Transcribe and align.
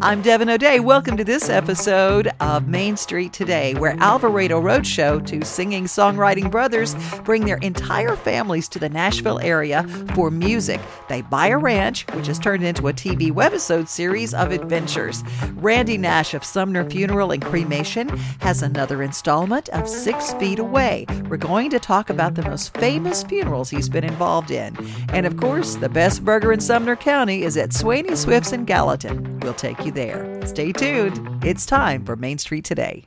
I'm 0.00 0.22
Devin 0.22 0.48
O'Day. 0.48 0.78
Welcome 0.78 1.16
to 1.16 1.24
this 1.24 1.48
episode 1.48 2.30
of 2.38 2.68
Main 2.68 2.96
Street 2.96 3.32
Today, 3.32 3.74
where 3.74 3.96
Alvarado 3.98 4.62
Roadshow, 4.62 5.26
two 5.26 5.42
singing 5.42 5.86
songwriting 5.86 6.52
brothers, 6.52 6.94
bring 7.24 7.44
their 7.44 7.56
entire 7.56 8.14
families 8.14 8.68
to 8.68 8.78
the 8.78 8.88
Nashville 8.88 9.40
area 9.40 9.82
for 10.14 10.30
music. 10.30 10.80
They 11.08 11.22
buy 11.22 11.48
a 11.48 11.58
ranch, 11.58 12.06
which 12.12 12.28
has 12.28 12.38
turned 12.38 12.62
into 12.62 12.86
a 12.86 12.92
TV 12.92 13.32
webisode 13.32 13.88
series 13.88 14.34
of 14.34 14.52
adventures. 14.52 15.24
Randy 15.54 15.98
Nash 15.98 16.32
of 16.32 16.44
Sumner 16.44 16.88
Funeral 16.88 17.32
and 17.32 17.44
Cremation 17.44 18.08
has 18.38 18.62
another 18.62 19.02
installment 19.02 19.68
of 19.70 19.88
Six 19.88 20.32
Feet 20.34 20.60
Away. 20.60 21.06
We're 21.28 21.38
going 21.38 21.70
to 21.70 21.80
talk 21.80 22.08
about 22.08 22.36
the 22.36 22.42
most 22.42 22.72
famous 22.78 23.24
funerals 23.24 23.68
he's 23.68 23.88
been 23.88 24.04
involved 24.04 24.52
in. 24.52 24.76
And 25.12 25.26
of 25.26 25.36
course, 25.38 25.74
the 25.74 25.88
best 25.88 26.24
burger 26.24 26.52
in 26.52 26.60
Sumner 26.60 26.94
County 26.94 27.42
is 27.42 27.56
at 27.56 27.70
Swaney 27.70 28.16
Swift's 28.16 28.52
in 28.52 28.64
Gallatin. 28.64 29.40
We'll 29.40 29.54
take 29.54 29.84
you 29.84 29.87
there. 29.90 30.46
Stay 30.46 30.72
tuned. 30.72 31.44
It's 31.44 31.66
time 31.66 32.04
for 32.04 32.16
Main 32.16 32.38
Street 32.38 32.64
Today. 32.64 33.04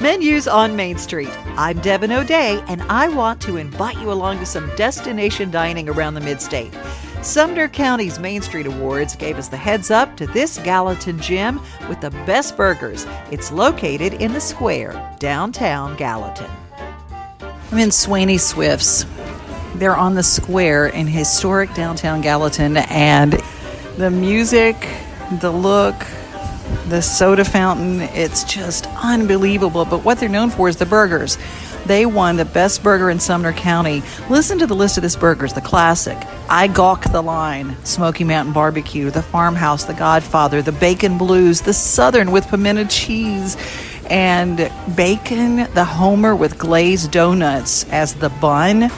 Menus 0.00 0.46
on 0.46 0.76
Main 0.76 0.98
Street. 0.98 1.36
I'm 1.56 1.80
Devin 1.80 2.12
O'Day, 2.12 2.62
and 2.68 2.80
I 2.82 3.08
want 3.08 3.40
to 3.40 3.56
invite 3.56 3.98
you 3.98 4.12
along 4.12 4.38
to 4.38 4.46
some 4.46 4.70
destination 4.76 5.50
dining 5.50 5.88
around 5.88 6.14
the 6.14 6.20
Midstate. 6.20 6.72
Sumner 7.24 7.66
County's 7.66 8.20
Main 8.20 8.40
Street 8.40 8.66
Awards 8.66 9.16
gave 9.16 9.36
us 9.36 9.48
the 9.48 9.56
heads 9.56 9.90
up 9.90 10.16
to 10.18 10.26
this 10.28 10.58
Gallatin 10.58 11.18
gym 11.18 11.60
with 11.88 12.00
the 12.00 12.10
best 12.24 12.56
burgers. 12.56 13.04
It's 13.32 13.50
located 13.50 14.14
in 14.14 14.32
the 14.32 14.40
square, 14.40 15.16
downtown 15.18 15.96
Gallatin. 15.96 16.50
I'm 17.72 17.78
in 17.78 17.88
Swaney 17.88 18.38
Swift's. 18.38 19.04
They're 19.78 19.96
on 19.96 20.14
the 20.14 20.22
square 20.22 20.86
in 20.86 21.06
historic 21.06 21.74
downtown 21.74 22.22
Gallatin, 22.22 22.78
and 22.78 23.38
the 23.98 24.10
music, 24.10 24.76
the 25.40 25.50
look, 25.50 25.94
the 26.88 27.02
soda 27.02 27.44
fountain, 27.44 28.00
it's 28.00 28.44
just 28.44 28.86
unbelievable. 29.02 29.84
But 29.84 30.02
what 30.02 30.18
they're 30.18 30.30
known 30.30 30.48
for 30.48 30.68
is 30.70 30.76
the 30.76 30.86
burgers. 30.86 31.36
They 31.84 32.06
won 32.06 32.36
the 32.36 32.46
best 32.46 32.82
burger 32.82 33.10
in 33.10 33.20
Sumner 33.20 33.52
County. 33.52 34.02
Listen 34.30 34.58
to 34.60 34.66
the 34.66 34.74
list 34.74 34.96
of 34.96 35.02
these 35.02 35.14
burgers 35.14 35.52
the 35.52 35.60
classic, 35.60 36.16
I 36.48 36.68
Gawk 36.68 37.12
the 37.12 37.22
Line, 37.22 37.76
Smoky 37.84 38.24
Mountain 38.24 38.54
Barbecue, 38.54 39.10
the 39.10 39.22
Farmhouse, 39.22 39.84
the 39.84 39.94
Godfather, 39.94 40.62
the 40.62 40.72
Bacon 40.72 41.18
Blues, 41.18 41.60
the 41.60 41.74
Southern 41.74 42.32
with 42.32 42.48
pimento 42.48 42.84
cheese, 42.86 43.56
and 44.08 44.72
bacon, 44.96 45.68
the 45.74 45.84
Homer 45.84 46.34
with 46.34 46.58
glazed 46.58 47.10
donuts 47.10 47.84
as 47.90 48.14
the 48.14 48.30
bun 48.30 48.90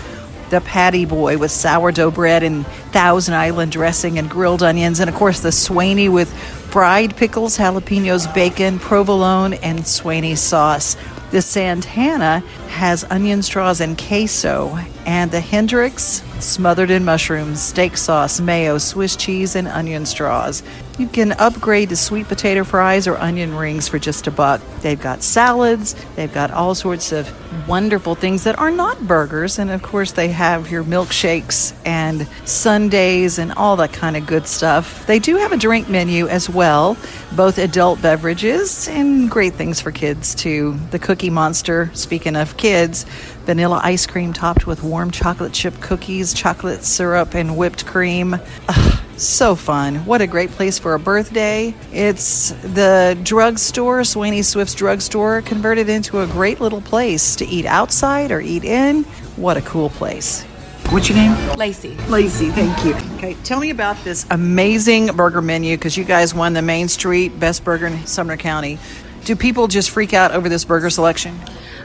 the 0.50 0.60
patty 0.60 1.04
boy 1.04 1.38
with 1.38 1.50
sourdough 1.50 2.10
bread 2.10 2.42
and 2.42 2.66
Thousand 2.66 3.34
Island 3.34 3.72
dressing 3.72 4.18
and 4.18 4.28
grilled 4.28 4.62
onions, 4.62 5.00
and 5.00 5.08
of 5.08 5.16
course 5.16 5.40
the 5.40 5.50
Swaney 5.50 6.10
with 6.10 6.32
fried 6.70 7.16
pickles, 7.16 7.56
jalapenos, 7.56 8.32
bacon, 8.34 8.78
provolone, 8.78 9.54
and 9.54 9.80
Swaney 9.80 10.36
sauce. 10.36 10.96
The 11.30 11.42
Santana 11.42 12.40
has 12.68 13.04
onion 13.10 13.42
straws 13.42 13.80
and 13.80 13.98
queso, 13.98 14.78
and 15.04 15.30
the 15.30 15.40
Hendrix 15.40 16.22
smothered 16.40 16.90
in 16.90 17.04
mushrooms, 17.04 17.60
steak 17.60 17.96
sauce, 17.96 18.40
mayo, 18.40 18.78
Swiss 18.78 19.16
cheese, 19.16 19.56
and 19.56 19.68
onion 19.68 20.06
straws. 20.06 20.62
You 20.98 21.06
can 21.06 21.32
upgrade 21.32 21.90
to 21.90 21.96
sweet 21.96 22.28
potato 22.28 22.64
fries 22.64 23.06
or 23.06 23.16
onion 23.18 23.54
rings 23.54 23.88
for 23.88 23.98
just 23.98 24.26
a 24.26 24.30
buck. 24.30 24.60
They've 24.80 25.00
got 25.00 25.22
salads, 25.22 25.94
they've 26.16 26.32
got 26.32 26.50
all 26.50 26.74
sorts 26.74 27.12
of 27.12 27.32
wonderful 27.68 28.14
things 28.14 28.44
that 28.44 28.58
are 28.58 28.70
not 28.70 29.06
burgers, 29.06 29.58
and 29.58 29.70
of 29.70 29.82
course, 29.82 30.12
they 30.12 30.28
have 30.28 30.70
your 30.70 30.84
milkshakes 30.84 31.74
and 31.84 32.26
sundaes 32.44 33.38
and 33.38 33.52
all 33.52 33.76
that 33.76 33.92
kind 33.92 34.16
of 34.16 34.26
good 34.26 34.46
stuff. 34.46 35.06
They 35.06 35.18
do 35.18 35.36
have 35.36 35.52
a 35.52 35.56
drink 35.56 35.88
menu 35.88 36.26
as 36.28 36.48
well, 36.48 36.57
both 36.58 37.58
adult 37.58 38.02
beverages 38.02 38.88
and 38.88 39.30
great 39.30 39.54
things 39.54 39.80
for 39.80 39.92
kids 39.92 40.34
too. 40.34 40.76
The 40.90 40.98
Cookie 40.98 41.30
Monster, 41.30 41.90
speaking 41.94 42.34
of 42.34 42.56
kids, 42.56 43.04
vanilla 43.44 43.80
ice 43.84 44.06
cream 44.06 44.32
topped 44.32 44.66
with 44.66 44.82
warm 44.82 45.10
chocolate 45.10 45.52
chip 45.52 45.80
cookies, 45.80 46.34
chocolate 46.34 46.82
syrup, 46.82 47.34
and 47.34 47.56
whipped 47.56 47.86
cream. 47.86 48.34
Ugh, 48.68 49.00
so 49.16 49.54
fun. 49.54 50.04
What 50.04 50.20
a 50.20 50.26
great 50.26 50.50
place 50.50 50.78
for 50.78 50.94
a 50.94 50.98
birthday. 50.98 51.74
It's 51.92 52.50
the 52.62 53.16
drugstore, 53.22 54.00
Swaney 54.00 54.44
Swift's 54.44 54.74
drugstore, 54.74 55.42
converted 55.42 55.88
into 55.88 56.22
a 56.22 56.26
great 56.26 56.60
little 56.60 56.80
place 56.80 57.36
to 57.36 57.46
eat 57.46 57.66
outside 57.66 58.32
or 58.32 58.40
eat 58.40 58.64
in. 58.64 59.04
What 59.36 59.56
a 59.56 59.62
cool 59.62 59.90
place. 59.90 60.44
What's 60.90 61.10
your 61.10 61.18
name? 61.18 61.32
Lacey. 61.58 61.96
Lacey, 62.08 62.48
thank 62.48 62.82
you. 62.82 62.94
Okay, 63.18 63.34
tell 63.44 63.60
me 63.60 63.68
about 63.68 64.02
this 64.04 64.24
amazing 64.30 65.08
burger 65.08 65.42
menu 65.42 65.76
because 65.76 65.98
you 65.98 66.04
guys 66.04 66.34
won 66.34 66.54
the 66.54 66.62
Main 66.62 66.88
Street 66.88 67.38
Best 67.38 67.62
Burger 67.62 67.88
in 67.88 68.06
Sumner 68.06 68.38
County. 68.38 68.78
Do 69.26 69.36
people 69.36 69.68
just 69.68 69.90
freak 69.90 70.14
out 70.14 70.32
over 70.32 70.48
this 70.48 70.64
burger 70.64 70.88
selection? 70.88 71.38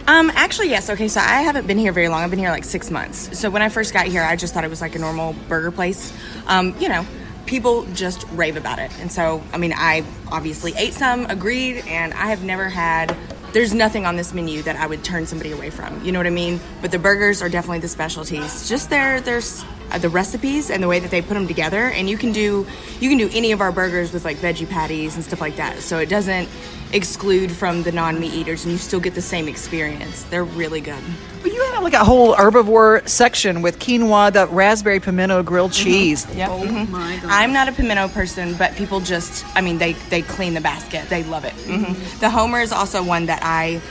Um, 0.07 0.31
actually, 0.35 0.69
yes. 0.69 0.89
Okay, 0.89 1.09
so 1.09 1.19
I 1.19 1.41
haven't 1.41 1.67
been 1.67 1.77
here 1.77 1.91
very 1.91 2.07
long. 2.07 2.23
I've 2.23 2.29
been 2.29 2.39
here 2.39 2.49
like 2.49 2.63
six 2.63 2.89
months. 2.89 3.37
So 3.37 3.49
when 3.49 3.61
I 3.61 3.67
first 3.67 3.91
got 3.91 4.07
here, 4.07 4.23
I 4.23 4.37
just 4.37 4.53
thought 4.53 4.63
it 4.63 4.69
was 4.69 4.79
like 4.79 4.95
a 4.95 4.99
normal 4.99 5.35
burger 5.49 5.71
place. 5.71 6.13
Um, 6.47 6.73
you 6.79 6.87
know, 6.87 7.05
people 7.45 7.83
just 7.87 8.25
rave 8.31 8.55
about 8.55 8.79
it. 8.79 8.89
And 9.01 9.11
so, 9.11 9.43
I 9.51 9.57
mean, 9.57 9.73
I 9.75 10.05
obviously 10.31 10.73
ate 10.77 10.93
some, 10.93 11.25
agreed, 11.25 11.83
and 11.87 12.13
I 12.13 12.27
have 12.27 12.45
never 12.45 12.69
had. 12.69 13.13
There's 13.53 13.71
nothing 13.71 14.07
on 14.07 14.15
this 14.15 14.33
menu 14.33 14.63
that 14.63 14.77
I 14.77 14.87
would 14.87 15.03
turn 15.03 15.27
somebody 15.27 15.51
away 15.51 15.69
from. 15.69 16.03
You 16.03 16.11
know 16.11 16.17
what 16.17 16.25
I 16.25 16.31
mean? 16.31 16.59
But 16.81 16.89
the 16.89 16.97
burgers 16.97 17.39
are 17.43 17.49
definitely 17.49 17.79
the 17.79 17.87
specialties. 17.87 18.67
Just 18.67 18.89
their 18.89 19.21
there's 19.21 19.63
uh, 19.93 19.97
the 19.99 20.09
recipes 20.09 20.69
and 20.69 20.81
the 20.83 20.87
way 20.87 20.99
that 20.99 21.11
they 21.11 21.21
put 21.21 21.35
them 21.35 21.47
together. 21.47 21.85
And 21.87 22.09
you 22.09 22.17
can 22.17 22.31
do 22.31 22.65
you 22.99 23.09
can 23.09 23.17
do 23.17 23.29
any 23.33 23.51
of 23.51 23.61
our 23.61 23.71
burgers 23.71 24.11
with 24.11 24.25
like 24.25 24.37
veggie 24.37 24.69
patties 24.69 25.15
and 25.15 25.23
stuff 25.23 25.39
like 25.41 25.55
that. 25.57 25.79
So 25.79 25.99
it 25.99 26.09
doesn't 26.09 26.49
exclude 26.91 27.51
from 27.51 27.81
the 27.83 27.91
non-meat 27.91 28.31
eaters 28.33 28.65
and 28.65 28.71
you 28.71 28.77
still 28.77 28.99
get 28.99 29.15
the 29.15 29.21
same 29.21 29.47
experience. 29.47 30.23
They're 30.25 30.43
really 30.43 30.79
good. 30.81 31.01
But 31.41 31.51
you 31.51 31.61
have 31.71 31.81
like 31.83 31.93
a 31.93 32.03
whole 32.03 32.35
herbivore 32.35 33.07
section 33.07 33.61
with 33.63 33.79
quinoa, 33.79 34.31
the 34.31 34.45
raspberry 34.47 34.99
pimento 34.99 35.41
grilled 35.41 35.73
cheese. 35.73 36.27
Yep. 36.35 36.49
Oh 36.51 36.65
my 36.85 37.17
god. 37.17 37.25
I'm 37.31 37.51
not 37.51 37.67
a 37.67 37.71
pimento 37.71 38.09
person, 38.09 38.55
but 38.57 38.75
people 38.75 38.99
just, 38.99 39.43
I 39.55 39.61
mean, 39.61 39.79
they, 39.79 39.93
they 39.93 40.21
clean 40.21 40.53
the 40.53 40.61
basket. 40.61 41.09
They 41.09 41.23
love 41.23 41.45
it. 41.45 41.53
hmm 41.53 41.93
The 42.19 42.29
Homer 42.29 42.61
is 42.61 42.71
also 42.71 43.03
one 43.03 43.25
that 43.25 43.39
I, 43.43 43.81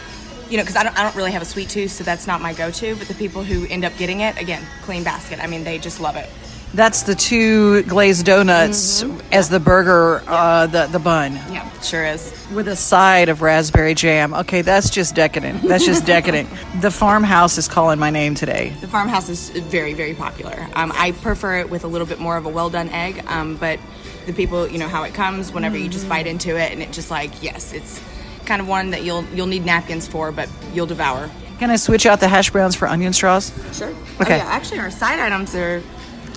you 0.52 0.58
know, 0.58 0.64
because 0.64 0.76
I 0.76 0.82
don't, 0.82 0.96
I 0.98 1.02
don't 1.02 1.16
really 1.16 1.32
have 1.32 1.40
a 1.40 1.46
sweet 1.46 1.70
tooth, 1.70 1.92
so 1.92 2.04
that's 2.04 2.26
not 2.26 2.42
my 2.42 2.52
go 2.52 2.70
to. 2.70 2.94
But 2.96 3.08
the 3.08 3.14
people 3.14 3.42
who 3.42 3.66
end 3.68 3.86
up 3.86 3.96
getting 3.96 4.20
it, 4.20 4.38
again, 4.38 4.62
clean 4.82 5.02
basket. 5.02 5.42
I 5.42 5.46
mean, 5.46 5.64
they 5.64 5.78
just 5.78 5.98
love 5.98 6.14
it. 6.14 6.28
That's 6.74 7.02
the 7.02 7.14
two 7.14 7.82
glazed 7.84 8.26
donuts 8.26 9.02
as 9.30 9.48
the 9.48 9.60
burger, 9.60 10.22
uh, 10.26 10.66
the 10.66 10.86
the 10.86 10.98
bun. 10.98 11.34
Yeah, 11.50 11.70
sure 11.80 12.04
is. 12.04 12.46
With 12.54 12.68
a 12.68 12.76
side 12.76 13.30
of 13.30 13.40
raspberry 13.40 13.94
jam. 13.94 14.34
Okay, 14.34 14.60
that's 14.62 14.90
just 14.90 15.14
decadent. 15.14 15.62
That's 15.62 15.84
just 15.84 16.06
decadent. 16.06 16.48
The 16.80 16.90
farmhouse 16.90 17.58
is 17.58 17.68
calling 17.68 17.98
my 17.98 18.10
name 18.10 18.34
today. 18.34 18.74
The 18.80 18.88
farmhouse 18.88 19.28
is 19.28 19.50
very, 19.50 19.92
very 19.92 20.14
popular. 20.14 20.66
Um, 20.74 20.92
I 20.94 21.12
prefer 21.12 21.58
it 21.60 21.70
with 21.70 21.84
a 21.84 21.86
little 21.86 22.06
bit 22.06 22.18
more 22.18 22.36
of 22.36 22.44
a 22.44 22.48
well 22.48 22.70
done 22.70 22.88
egg, 22.88 23.22
um, 23.26 23.56
but 23.56 23.78
the 24.26 24.32
people, 24.32 24.66
you 24.66 24.78
know, 24.78 24.88
how 24.88 25.02
it 25.04 25.14
comes 25.14 25.52
whenever 25.52 25.76
you 25.76 25.88
just 25.88 26.08
bite 26.08 26.26
into 26.26 26.56
it, 26.56 26.72
and 26.72 26.82
it 26.82 26.92
just 26.92 27.10
like, 27.10 27.42
yes, 27.42 27.72
it's 27.72 28.02
kind 28.46 28.60
of 28.60 28.68
one 28.68 28.90
that 28.90 29.02
you'll 29.02 29.24
you'll 29.34 29.46
need 29.46 29.64
napkins 29.64 30.06
for, 30.06 30.32
but 30.32 30.48
you'll 30.72 30.86
devour. 30.86 31.30
Can 31.58 31.70
I 31.70 31.76
switch 31.76 32.06
out 32.06 32.20
the 32.20 32.28
hash 32.28 32.50
browns 32.50 32.74
for 32.74 32.88
onion 32.88 33.12
straws? 33.12 33.52
Sure. 33.76 33.90
Okay. 34.20 34.34
Oh, 34.34 34.36
yeah, 34.36 34.44
actually, 34.46 34.80
our 34.80 34.90
side 34.90 35.20
items 35.20 35.54
are 35.54 35.82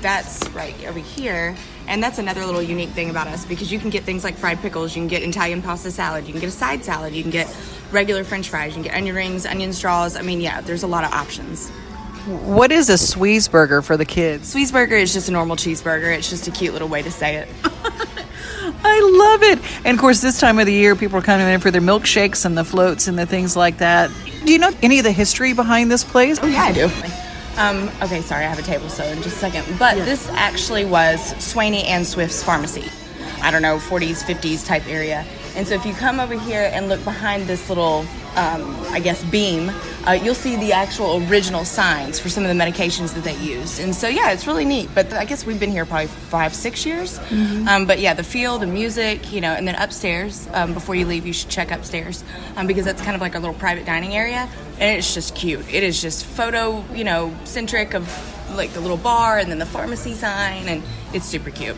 that's 0.02 0.48
right 0.50 0.76
over 0.86 1.00
here. 1.00 1.56
And 1.88 2.02
that's 2.02 2.18
another 2.18 2.46
little 2.46 2.62
unique 2.62 2.90
thing 2.90 3.10
about 3.10 3.28
us 3.28 3.46
because 3.46 3.72
you 3.72 3.80
can 3.80 3.90
get 3.90 4.04
things 4.04 4.24
like 4.24 4.36
fried 4.36 4.60
pickles, 4.60 4.96
you 4.96 5.02
can 5.02 5.08
get 5.08 5.24
Italian 5.24 5.62
pasta 5.62 5.92
salad, 5.92 6.26
you 6.26 6.32
can 6.32 6.42
get 6.42 6.50
a 6.50 6.52
side 6.52 6.84
salad, 6.84 7.14
you 7.14 7.22
can 7.22 7.32
get 7.32 7.56
regular 7.92 8.24
french 8.24 8.50
fries, 8.50 8.76
you 8.76 8.82
can 8.82 8.84
get 8.84 8.96
onion 8.96 9.16
rings, 9.16 9.46
onion 9.46 9.72
straws. 9.72 10.16
I 10.16 10.22
mean, 10.22 10.42
yeah, 10.42 10.62
there's 10.62 10.84
a 10.84 10.88
lot 10.88 11.04
of 11.04 11.12
options. 11.12 11.70
What 12.26 12.72
is 12.72 12.90
a 12.90 12.98
Sweeze 12.98 13.48
burger 13.48 13.84
for 13.84 13.98
the 13.98 14.06
kids? 14.06 14.54
Sweezeburger 14.54 15.00
is 15.00 15.14
just 15.14 15.30
a 15.30 15.32
normal 15.32 15.56
cheeseburger. 15.56 16.16
It's 16.16 16.28
just 16.30 16.48
a 16.48 16.52
cute 16.52 16.74
little 16.74 16.88
way 16.88 17.04
to 17.04 17.12
say 17.12 17.36
it. 17.36 17.50
I 18.88 19.00
love 19.00 19.44
it. 19.44 19.60
And 19.86 19.96
of 19.96 20.00
course, 20.00 20.22
this 20.22 20.40
time 20.40 20.60
of 20.60 20.66
the 20.66 20.74
year, 20.74 20.96
people 20.96 21.18
are 21.18 21.22
coming 21.22 21.48
in 21.48 21.60
for 21.60 21.72
their 21.72 21.82
milkshakes 21.82 22.46
and 22.46 22.58
the 22.58 22.64
floats 22.64 23.08
and 23.08 23.18
the 23.18 23.26
things 23.26 23.56
like 23.56 23.80
that. 23.80 24.12
Do 24.46 24.54
you 24.54 24.60
know 24.60 24.72
any 24.84 25.00
of 25.00 25.04
the 25.04 25.12
history 25.12 25.54
behind 25.54 25.92
this 25.92 26.04
place? 26.04 26.40
Oh, 26.42 26.48
yeah, 26.48 26.64
I 26.64 26.72
do. 26.72 26.86
Um, 27.58 27.90
okay, 28.04 28.22
sorry, 28.22 28.46
I 28.46 28.50
have 28.50 28.60
a 28.60 28.62
table, 28.62 28.90
so 28.90 29.04
in 29.06 29.22
just 29.24 29.38
a 29.38 29.40
second. 29.40 29.80
But 29.80 29.96
this 29.96 30.30
actually 30.30 30.86
was 30.86 31.20
Swaney 31.36 31.86
and 31.86 32.06
Swift's 32.06 32.44
pharmacy. 32.44 32.86
I 33.42 33.50
don't 33.50 33.62
know, 33.62 33.78
40s, 33.78 34.24
50s 34.24 34.66
type 34.66 34.86
area. 34.88 35.26
And 35.56 35.68
so 35.68 35.74
if 35.74 35.86
you 35.86 35.94
come 35.94 36.20
over 36.20 36.38
here 36.38 36.70
and 36.74 36.90
look 36.90 37.04
behind 37.04 37.48
this 37.48 37.70
little, 37.70 38.06
um, 38.36 38.76
I 38.90 39.00
guess, 39.00 39.24
beam, 39.26 39.72
uh, 40.08 40.12
you'll 40.12 40.36
see 40.36 40.56
the 40.56 40.74
actual 40.74 41.24
original 41.28 41.66
signs 41.66 42.20
for 42.20 42.30
some 42.30 42.44
of 42.44 42.50
the 42.50 42.56
medications 42.56 43.14
that 43.16 43.24
they 43.24 43.36
used. 43.38 43.80
And 43.80 43.96
so, 43.96 44.08
yeah, 44.08 44.32
it's 44.32 44.46
really 44.46 44.66
neat. 44.66 44.90
But 44.94 45.14
I 45.14 45.26
guess 45.26 45.46
we've 45.46 45.60
been 45.60 45.72
here 45.72 45.86
probably 45.86 46.08
five, 46.08 46.54
six 46.54 46.86
years. 46.86 47.20
Um, 47.68 47.86
but 47.86 48.00
yeah, 48.00 48.14
the 48.14 48.24
feel, 48.24 48.58
the 48.60 48.68
music, 48.68 49.32
you 49.32 49.42
know, 49.42 49.54
and 49.54 49.68
then 49.68 49.76
upstairs, 49.76 50.48
um, 50.54 50.74
before 50.74 50.96
you 50.96 51.06
leave, 51.06 51.26
you 51.26 51.34
should 51.34 51.50
check 51.50 51.72
upstairs 51.72 52.24
um, 52.56 52.68
because 52.68 52.86
that's 52.86 53.02
kind 53.02 53.16
of 53.16 53.22
like 53.22 53.36
our 53.36 53.42
little 53.42 53.56
private 53.56 53.86
dining 53.86 54.16
area. 54.16 54.50
And 54.80 54.98
it's 54.98 55.14
just 55.14 55.36
cute. 55.36 55.66
It 55.74 55.84
is 55.84 56.02
just 56.02 56.26
photo, 56.26 56.84
you 56.94 57.04
know, 57.04 57.34
centric 57.46 57.94
of 57.94 58.08
like 58.56 58.72
the 58.74 58.82
little 58.82 58.98
bar 58.98 59.40
and 59.40 59.50
then 59.50 59.60
the 59.60 59.66
pharmacy 59.66 60.14
sign, 60.14 60.68
and 60.68 60.84
it's 61.14 61.26
super 61.26 61.50
cute. 61.50 61.76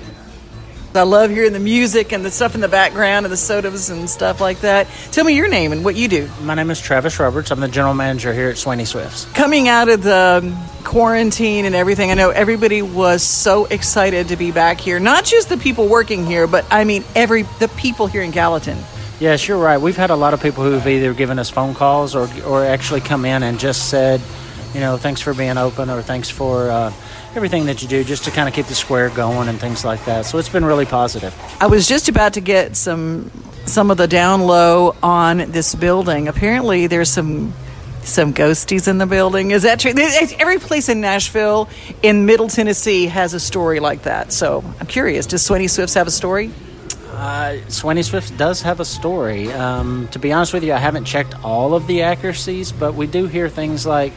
I 0.98 1.04
love 1.04 1.30
hearing 1.30 1.54
the 1.54 1.60
music 1.60 2.12
and 2.12 2.26
the 2.26 2.32
stuff 2.32 2.56
in 2.56 2.62
the 2.62 2.68
background 2.68 3.26
and 3.26 3.32
the 3.32 3.38
sodas 3.38 3.90
and 3.90 4.10
stuff 4.10 4.42
like 4.42 4.62
that. 4.62 4.88
Tell 5.12 5.24
me 5.24 5.36
your 5.36 5.48
name 5.48 5.72
and 5.72 5.86
what 5.86 5.96
you 5.96 6.08
do. 6.08 6.30
My 6.42 6.56
name 6.56 6.72
is 6.72 6.82
Travis 6.82 7.20
Roberts. 7.20 7.52
I'm 7.52 7.60
the 7.60 7.68
general 7.68 7.94
manager 7.94 8.34
here 8.34 8.50
at 8.50 8.56
Swaney 8.56 8.88
Swifts. 8.88 9.26
Coming 9.34 9.68
out 9.68 9.90
of 9.90 10.02
the 10.02 10.58
quarantine 10.84 11.66
and 11.66 11.76
everything, 11.76 12.10
I 12.10 12.16
know 12.16 12.32
everybody 12.32 12.82
was 12.82 13.22
so 13.22 13.66
excited 13.66 14.30
to 14.30 14.36
be 14.36 14.52
back 14.52 14.82
here. 14.82 15.00
Not 15.00 15.24
just 15.24 15.50
the 15.50 15.58
people 15.58 15.88
working 15.88 16.26
here, 16.26 16.48
but 16.48 16.66
I 16.72 16.84
mean 16.84 17.04
every 17.16 17.44
the 17.60 17.68
people 17.78 18.08
here 18.08 18.24
in 18.24 18.32
Gallatin. 18.32 18.78
Yes, 19.20 19.48
you're 19.48 19.58
right. 19.58 19.78
We've 19.78 19.98
had 19.98 20.10
a 20.10 20.16
lot 20.16 20.34
of 20.34 20.42
people 20.42 20.64
who've 20.64 20.86
either 20.86 21.14
given 21.14 21.38
us 21.38 21.50
phone 21.50 21.76
calls 21.76 22.16
or 22.16 22.28
or 22.44 22.66
actually 22.66 23.02
come 23.02 23.24
in 23.26 23.44
and 23.44 23.60
just 23.60 23.90
said, 23.90 24.20
you 24.74 24.80
know, 24.80 24.98
thanks 24.98 25.22
for 25.22 25.34
being 25.34 25.58
open 25.58 25.90
or 25.90 26.02
thanks 26.02 26.30
for. 26.30 26.72
Uh, 26.72 26.94
everything 27.38 27.68
that 27.68 27.84
you 27.84 27.88
do 27.88 28.04
just 28.04 28.26
to 28.26 28.32
kind 28.32 28.50
of 28.50 28.56
keep 28.56 28.66
the 28.66 28.76
square 28.76 29.10
going 29.12 29.48
and 29.48 29.60
things 29.60 29.86
like 29.86 30.04
that. 30.06 30.26
So 30.26 30.40
it's 30.40 30.50
been 30.50 30.66
really 30.66 30.86
positive. 30.86 31.34
I 31.62 31.68
was 31.68 31.88
just 31.88 32.10
about 32.10 32.34
to 32.34 32.42
get 32.42 32.76
some 32.76 33.32
some 33.66 33.92
of 33.92 33.98
the 33.98 34.08
down 34.08 34.42
low 34.42 34.96
on 35.04 35.52
this 35.52 35.76
building. 35.76 36.28
Apparently, 36.28 36.88
there's 36.88 37.10
some 37.10 37.54
some 38.02 38.34
ghosties 38.34 38.88
in 38.88 38.98
the 38.98 39.06
building. 39.06 39.52
Is 39.52 39.64
that 39.64 39.80
true? 39.80 39.94
Every 40.40 40.58
place 40.58 40.90
in 40.90 41.00
Nashville, 41.00 41.70
in 42.02 42.26
Middle 42.26 42.48
Tennessee, 42.48 43.06
has 43.06 43.34
a 43.34 43.40
story 43.40 43.80
like 43.80 44.04
that. 44.04 44.34
So 44.34 44.64
I'm 44.80 44.88
curious. 44.88 45.28
Does 45.28 45.48
Swaney 45.48 45.70
Swifts 45.70 45.94
have 45.94 46.08
a 46.08 46.12
story? 46.12 46.52
Uh, 47.12 47.58
Swaney 47.68 48.04
Swift 48.04 48.36
does 48.38 48.62
have 48.62 48.80
a 48.80 48.86
story. 48.86 49.52
Um, 49.52 50.08
to 50.10 50.20
be 50.20 50.32
honest 50.32 50.54
with 50.54 50.64
you, 50.64 50.74
I 50.74 50.78
haven't 50.78 51.06
checked 51.06 51.36
all 51.44 51.74
of 51.74 51.86
the 51.88 52.04
accuracies, 52.04 52.72
but 52.72 52.94
we 52.94 53.08
do 53.08 53.28
hear 53.28 53.50
things 53.50 53.86
like 53.86 54.14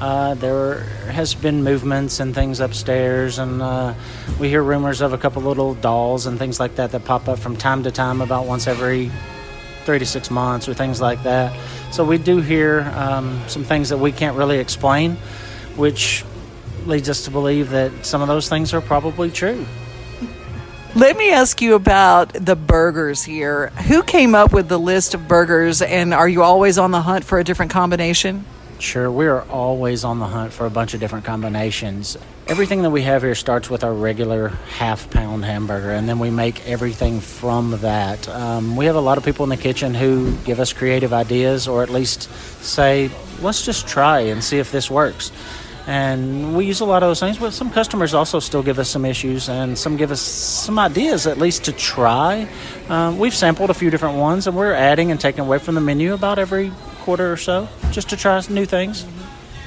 uh, 0.00 0.34
there 0.34 0.80
has 1.10 1.34
been 1.34 1.62
movements 1.62 2.20
and 2.20 2.34
things 2.34 2.60
upstairs, 2.60 3.38
and 3.38 3.62
uh, 3.62 3.94
we 4.40 4.48
hear 4.48 4.62
rumors 4.62 5.00
of 5.00 5.12
a 5.12 5.18
couple 5.18 5.42
little 5.42 5.74
dolls 5.74 6.26
and 6.26 6.38
things 6.38 6.58
like 6.58 6.76
that 6.76 6.92
that 6.92 7.04
pop 7.04 7.28
up 7.28 7.38
from 7.38 7.56
time 7.56 7.82
to 7.84 7.90
time, 7.90 8.20
about 8.20 8.46
once 8.46 8.66
every 8.66 9.10
three 9.84 9.98
to 9.98 10.06
six 10.06 10.30
months 10.30 10.68
or 10.68 10.74
things 10.74 11.00
like 11.00 11.22
that. 11.22 11.56
So 11.92 12.04
we 12.04 12.18
do 12.18 12.40
hear 12.40 12.80
um, 12.94 13.40
some 13.48 13.64
things 13.64 13.90
that 13.90 13.98
we 13.98 14.12
can't 14.12 14.36
really 14.36 14.58
explain, 14.58 15.16
which 15.76 16.24
leads 16.86 17.08
us 17.08 17.24
to 17.24 17.30
believe 17.30 17.70
that 17.70 18.04
some 18.04 18.22
of 18.22 18.28
those 18.28 18.48
things 18.48 18.74
are 18.74 18.80
probably 18.80 19.30
true. 19.30 19.64
Let 20.94 21.16
me 21.16 21.30
ask 21.32 21.60
you 21.60 21.74
about 21.74 22.32
the 22.32 22.54
burgers 22.54 23.24
here. 23.24 23.68
Who 23.88 24.02
came 24.02 24.34
up 24.34 24.52
with 24.52 24.68
the 24.68 24.78
list 24.78 25.14
of 25.14 25.26
burgers, 25.26 25.82
and 25.82 26.14
are 26.14 26.28
you 26.28 26.42
always 26.42 26.78
on 26.78 26.92
the 26.92 27.02
hunt 27.02 27.24
for 27.24 27.38
a 27.38 27.44
different 27.44 27.72
combination? 27.72 28.44
Sure, 28.84 29.10
we 29.10 29.26
are 29.26 29.40
always 29.48 30.04
on 30.04 30.18
the 30.18 30.26
hunt 30.26 30.52
for 30.52 30.66
a 30.66 30.70
bunch 30.70 30.92
of 30.92 31.00
different 31.00 31.24
combinations. 31.24 32.18
Everything 32.46 32.82
that 32.82 32.90
we 32.90 33.00
have 33.00 33.22
here 33.22 33.34
starts 33.34 33.70
with 33.70 33.82
our 33.82 33.94
regular 33.94 34.50
half 34.76 35.10
pound 35.10 35.42
hamburger, 35.46 35.90
and 35.92 36.06
then 36.06 36.18
we 36.18 36.30
make 36.30 36.68
everything 36.68 37.20
from 37.20 37.70
that. 37.80 38.28
Um, 38.28 38.76
we 38.76 38.84
have 38.84 38.94
a 38.94 39.00
lot 39.00 39.16
of 39.16 39.24
people 39.24 39.42
in 39.44 39.48
the 39.48 39.56
kitchen 39.56 39.94
who 39.94 40.36
give 40.44 40.60
us 40.60 40.74
creative 40.74 41.14
ideas 41.14 41.66
or 41.66 41.82
at 41.82 41.88
least 41.88 42.24
say, 42.62 43.10
let's 43.40 43.64
just 43.64 43.88
try 43.88 44.20
and 44.20 44.44
see 44.44 44.58
if 44.58 44.70
this 44.70 44.90
works. 44.90 45.32
And 45.86 46.54
we 46.54 46.66
use 46.66 46.80
a 46.80 46.84
lot 46.84 47.02
of 47.02 47.08
those 47.08 47.20
things, 47.20 47.38
but 47.38 47.54
some 47.54 47.70
customers 47.70 48.12
also 48.12 48.38
still 48.38 48.62
give 48.62 48.78
us 48.78 48.90
some 48.90 49.06
issues 49.06 49.48
and 49.48 49.78
some 49.78 49.96
give 49.96 50.10
us 50.10 50.20
some 50.20 50.78
ideas 50.78 51.26
at 51.26 51.38
least 51.38 51.64
to 51.64 51.72
try. 51.72 52.46
Um, 52.90 53.18
we've 53.18 53.34
sampled 53.34 53.70
a 53.70 53.74
few 53.74 53.88
different 53.88 54.18
ones 54.18 54.46
and 54.46 54.54
we're 54.54 54.74
adding 54.74 55.10
and 55.10 55.18
taking 55.18 55.40
away 55.40 55.58
from 55.58 55.74
the 55.74 55.80
menu 55.80 56.12
about 56.12 56.38
every 56.38 56.70
quarter 57.04 57.30
or 57.30 57.36
so, 57.36 57.68
just 57.92 58.08
to 58.08 58.16
try 58.16 58.42
new 58.48 58.64
things. 58.64 59.04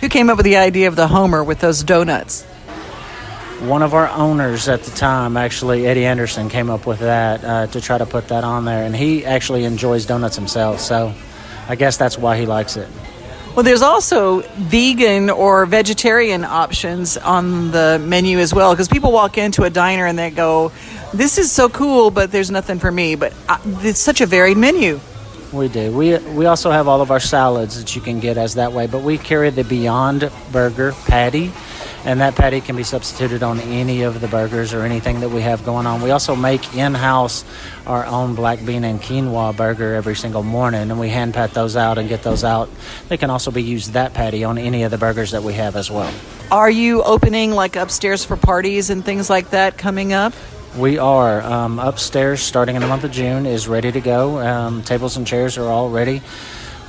Who 0.02 0.10
came 0.10 0.30
up 0.30 0.38
with 0.38 0.46
the 0.46 0.58
idea 0.58 0.88
of 0.88 0.96
the 0.96 1.08
Homer 1.08 1.44
with 1.44 1.60
those 1.60 1.84
donuts? 1.84 2.44
One 3.62 3.84
of 3.84 3.94
our 3.94 4.10
owners 4.10 4.68
at 4.68 4.84
the 4.84 4.92
time, 4.92 5.38
actually 5.38 5.88
Eddie 5.88 6.06
Anderson, 6.06 6.50
came 6.50 6.70
up 6.70 6.86
with 6.86 7.00
that 7.00 7.44
uh, 7.44 7.68
to 7.68 7.82
try 7.82 7.98
to 7.98 8.06
put 8.06 8.28
that 8.30 8.44
on 8.44 8.66
there, 8.66 8.84
and 8.84 8.96
he 8.96 9.24
actually 9.24 9.64
enjoys 9.66 10.06
donuts 10.06 10.36
himself, 10.36 10.80
so 10.80 11.14
I 11.68 11.76
guess 11.76 11.98
that's 11.98 12.18
why 12.18 12.38
he 12.38 12.46
likes 12.46 12.76
it. 12.76 12.88
Well, 13.56 13.64
there's 13.64 13.82
also 13.82 14.42
vegan 14.42 15.32
or 15.32 15.66
vegetarian 15.66 16.44
options 16.46 17.18
on 17.18 17.72
the 17.72 18.00
menu 18.04 18.38
as 18.38 18.54
well 18.54 18.72
because 18.74 18.88
people 18.88 19.12
walk 19.12 19.40
into 19.40 19.64
a 19.64 19.70
diner 19.72 20.06
and 20.06 20.18
they 20.18 20.30
go, 20.30 20.72
This 21.12 21.40
is 21.40 21.52
so 21.52 21.68
cool, 21.68 22.12
but 22.12 22.32
there's 22.32 22.52
nothing 22.52 22.78
for 22.78 22.92
me. 22.92 23.16
But 23.16 23.34
uh, 23.50 23.58
it's 23.82 24.00
such 24.00 24.22
a 24.22 24.28
varied 24.28 24.58
menu. 24.58 25.00
We 25.54 25.70
do. 25.70 25.92
We 25.92 26.18
we 26.18 26.46
also 26.46 26.72
have 26.72 26.88
all 26.88 27.02
of 27.02 27.10
our 27.10 27.22
salads 27.22 27.78
that 27.80 27.96
you 27.96 28.02
can 28.02 28.20
get 28.20 28.38
as 28.38 28.56
that 28.56 28.74
way, 28.74 28.88
but 28.88 29.02
we 29.02 29.18
carry 29.18 29.50
the 29.50 29.64
Beyond 29.64 30.30
Burger 30.52 30.92
patty, 31.06 31.54
and 32.04 32.20
that 32.20 32.36
patty 32.36 32.60
can 32.60 32.76
be 32.76 32.84
substituted 32.84 33.44
on 33.44 33.62
any 33.62 34.02
of 34.02 34.20
the 34.20 34.28
burgers 34.28 34.74
or 34.74 34.82
anything 34.82 35.22
that 35.22 35.30
we 35.30 35.42
have 35.42 35.64
going 35.64 35.86
on. 35.86 36.02
We 36.02 36.12
also 36.12 36.36
make 36.36 36.76
in-house 36.76 37.46
our 37.86 38.06
own 38.06 38.36
black 38.36 38.66
bean 38.66 38.84
and 38.84 39.02
quinoa 39.02 39.56
burger 39.56 39.96
every 39.96 40.16
single 40.16 40.44
morning, 40.44 40.92
and 40.92 41.00
we 41.00 41.08
hand 41.08 41.34
pat 41.34 41.54
those 41.54 41.78
out 41.78 41.98
and 41.98 42.10
get 42.10 42.24
those 42.24 42.44
out. 42.44 42.70
They 43.08 43.16
can 43.16 43.30
also 43.30 43.50
be 43.50 43.64
used 43.64 43.94
that 43.94 44.14
patty 44.14 44.44
on 44.44 44.58
any 44.58 44.84
of 44.84 44.92
the 44.92 44.98
burgers 44.98 45.32
that 45.32 45.44
we 45.44 45.54
have 45.54 45.78
as 45.78 45.90
well. 45.90 46.14
Are 46.52 46.70
you 46.70 47.04
opening 47.04 47.52
like 47.52 47.78
upstairs 47.78 48.26
for 48.26 48.36
parties 48.36 48.90
and 48.90 49.04
things 49.04 49.30
like 49.30 49.52
that 49.52 49.78
coming 49.78 50.12
up? 50.12 50.34
We 50.76 51.00
are 51.00 51.42
um, 51.42 51.80
upstairs 51.80 52.42
starting 52.42 52.76
in 52.76 52.82
the 52.82 52.88
month 52.88 53.04
of 53.04 53.12
June 53.12 53.46
is 53.46 53.68
ready 53.68 53.92
to 53.92 54.02
go. 54.02 54.40
Um, 54.40 54.84
tables 54.84 55.18
and 55.18 55.26
chairs 55.26 55.58
are 55.58 55.68
all 55.68 55.90
ready. 55.90 56.22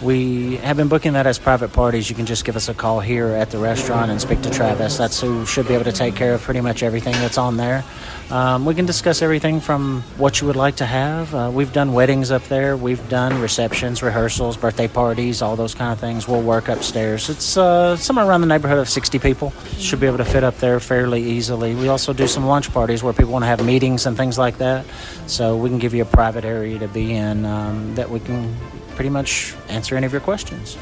We 0.00 0.58
have 0.58 0.76
been 0.76 0.86
booking 0.86 1.14
that 1.14 1.26
as 1.26 1.40
private 1.40 1.72
parties. 1.72 2.08
You 2.08 2.14
can 2.14 2.24
just 2.24 2.44
give 2.44 2.54
us 2.54 2.68
a 2.68 2.74
call 2.74 3.00
here 3.00 3.30
at 3.30 3.50
the 3.50 3.58
restaurant 3.58 4.12
and 4.12 4.20
speak 4.20 4.40
to 4.42 4.50
Travis. 4.50 4.96
That's 4.96 5.20
who 5.20 5.44
should 5.44 5.66
be 5.66 5.74
able 5.74 5.84
to 5.84 5.92
take 5.92 6.14
care 6.14 6.34
of 6.34 6.42
pretty 6.42 6.60
much 6.60 6.84
everything 6.84 7.14
that's 7.14 7.36
on 7.36 7.56
there. 7.56 7.82
Um, 8.30 8.64
we 8.64 8.76
can 8.76 8.86
discuss 8.86 9.22
everything 9.22 9.58
from 9.58 10.02
what 10.16 10.40
you 10.40 10.46
would 10.46 10.54
like 10.54 10.76
to 10.76 10.86
have. 10.86 11.34
Uh, 11.34 11.50
we've 11.52 11.72
done 11.72 11.94
weddings 11.94 12.30
up 12.30 12.44
there. 12.44 12.76
We've 12.76 13.08
done 13.08 13.40
receptions, 13.40 14.00
rehearsals, 14.00 14.56
birthday 14.56 14.86
parties, 14.86 15.42
all 15.42 15.56
those 15.56 15.74
kind 15.74 15.92
of 15.92 15.98
things. 15.98 16.28
We'll 16.28 16.42
work 16.42 16.68
upstairs. 16.68 17.28
It's 17.28 17.56
uh, 17.56 17.96
somewhere 17.96 18.24
around 18.24 18.42
the 18.42 18.46
neighborhood 18.46 18.78
of 18.78 18.88
60 18.88 19.18
people. 19.18 19.52
Should 19.78 19.98
be 19.98 20.06
able 20.06 20.18
to 20.18 20.24
fit 20.24 20.44
up 20.44 20.58
there 20.58 20.78
fairly 20.78 21.24
easily. 21.24 21.74
We 21.74 21.88
also 21.88 22.12
do 22.12 22.28
some 22.28 22.46
lunch 22.46 22.72
parties 22.72 23.02
where 23.02 23.12
people 23.12 23.32
want 23.32 23.42
to 23.42 23.48
have 23.48 23.64
meetings 23.64 24.06
and 24.06 24.16
things 24.16 24.38
like 24.38 24.58
that. 24.58 24.86
So 25.26 25.56
we 25.56 25.68
can 25.68 25.78
give 25.78 25.92
you 25.92 26.02
a 26.02 26.06
private 26.06 26.44
area 26.44 26.78
to 26.78 26.86
be 26.86 27.14
in 27.14 27.44
um, 27.44 27.96
that 27.96 28.10
we 28.10 28.20
can 28.20 28.54
pretty 28.98 29.08
much 29.08 29.54
answer 29.68 29.94
any 29.94 30.04
of 30.06 30.10
your 30.10 30.20
questions. 30.20 30.76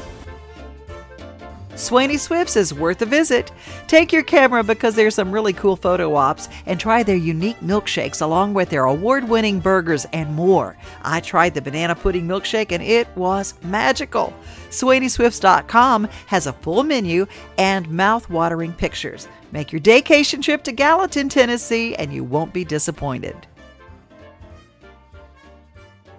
Swaney 1.75 2.17
Swifts 2.17 2.55
is 2.55 2.73
worth 2.73 2.99
a 3.03 3.05
visit. 3.05 3.51
Take 3.85 4.11
your 4.11 4.23
camera 4.23 4.63
because 4.63 4.95
there's 4.95 5.13
some 5.13 5.31
really 5.31 5.53
cool 5.53 5.75
photo 5.75 6.15
ops 6.15 6.49
and 6.65 6.79
try 6.79 7.03
their 7.03 7.15
unique 7.15 7.59
milkshakes 7.59 8.23
along 8.23 8.55
with 8.55 8.71
their 8.71 8.85
award 8.85 9.29
winning 9.29 9.59
burgers 9.59 10.07
and 10.13 10.33
more. 10.33 10.75
I 11.03 11.19
tried 11.19 11.53
the 11.53 11.61
banana 11.61 11.93
pudding 11.93 12.27
milkshake 12.27 12.71
and 12.71 12.81
it 12.81 13.07
was 13.15 13.53
magical. 13.61 14.33
SwaneySwifts.com 14.71 16.05
has 16.25 16.47
a 16.47 16.53
full 16.53 16.81
menu 16.81 17.27
and 17.59 17.87
mouth 17.87 18.27
watering 18.31 18.73
pictures. 18.73 19.27
Make 19.51 19.71
your 19.71 19.81
vacation 19.81 20.41
trip 20.41 20.63
to 20.63 20.71
Gallatin, 20.71 21.29
Tennessee, 21.29 21.93
and 21.93 22.11
you 22.11 22.23
won't 22.23 22.51
be 22.51 22.65
disappointed. 22.65 23.45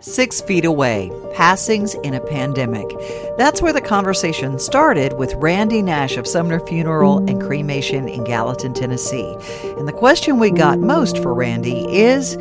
Six 0.08 0.40
Feet 0.40 0.64
Away 0.64 1.12
Passings 1.34 1.94
in 1.96 2.14
a 2.14 2.20
Pandemic. 2.20 2.88
That's 3.36 3.60
where 3.60 3.74
the 3.74 3.82
conversation 3.82 4.58
started 4.58 5.12
with 5.12 5.34
Randy 5.34 5.82
Nash 5.82 6.16
of 6.16 6.26
Sumner 6.26 6.60
Funeral 6.60 7.18
and 7.28 7.40
Cremation 7.42 8.08
in 8.08 8.24
Gallatin, 8.24 8.72
Tennessee. 8.72 9.36
And 9.76 9.86
the 9.86 9.92
question 9.92 10.38
we 10.38 10.50
got 10.50 10.78
most 10.78 11.18
for 11.18 11.34
Randy 11.34 11.84
is 11.94 12.34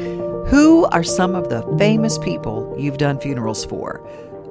Who 0.50 0.86
are 0.94 1.04
some 1.04 1.36
of 1.36 1.50
the 1.50 1.62
famous 1.78 2.18
people 2.18 2.74
you've 2.80 2.98
done 2.98 3.20
funerals 3.20 3.66
for? 3.66 4.02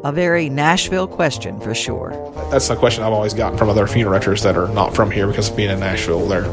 A 0.04 0.12
very 0.12 0.50
Nashville 0.50 1.08
question 1.08 1.58
for 1.58 1.75
sure. 1.75 2.11
That's 2.50 2.68
a 2.68 2.76
question 2.76 3.02
I've 3.02 3.14
always 3.14 3.32
gotten 3.32 3.58
from 3.58 3.70
other 3.70 3.87
funeral 3.87 4.12
directors 4.12 4.42
that 4.42 4.58
are 4.58 4.68
not 4.68 4.94
from 4.94 5.11
here 5.11 5.26
because 5.26 5.49
being 5.49 5.70
in 5.70 5.80
Nashville, 5.80 6.28
they're 6.28 6.44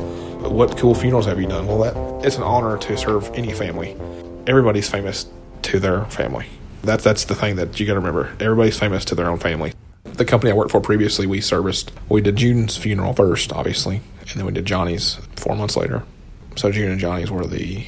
what 0.49 0.77
cool 0.77 0.95
funerals 0.95 1.25
have 1.25 1.41
you 1.41 1.47
done? 1.47 1.67
Well, 1.67 1.79
that 1.79 2.25
it's 2.25 2.37
an 2.37 2.43
honor 2.43 2.77
to 2.77 2.97
serve 2.97 3.29
any 3.33 3.51
family. 3.51 3.97
Everybody's 4.47 4.89
famous 4.89 5.27
to 5.63 5.79
their 5.79 6.05
family. 6.05 6.47
That's 6.83 7.03
that's 7.03 7.25
the 7.25 7.35
thing 7.35 7.55
that 7.55 7.79
you 7.79 7.85
got 7.85 7.93
to 7.93 7.99
remember. 7.99 8.35
Everybody's 8.39 8.77
famous 8.77 9.05
to 9.05 9.15
their 9.15 9.29
own 9.29 9.39
family. 9.39 9.73
The 10.03 10.25
company 10.25 10.51
I 10.51 10.55
worked 10.55 10.71
for 10.71 10.81
previously, 10.81 11.25
we 11.25 11.41
serviced. 11.41 11.91
We 12.09 12.21
did 12.21 12.35
June's 12.35 12.77
funeral 12.77 13.13
first, 13.13 13.53
obviously, 13.53 14.01
and 14.19 14.39
then 14.39 14.45
we 14.45 14.51
did 14.51 14.65
Johnny's 14.65 15.15
four 15.35 15.55
months 15.55 15.77
later. 15.77 16.03
So 16.55 16.71
June 16.71 16.91
and 16.91 16.99
Johnny's 16.99 17.31
were 17.31 17.45
the. 17.45 17.85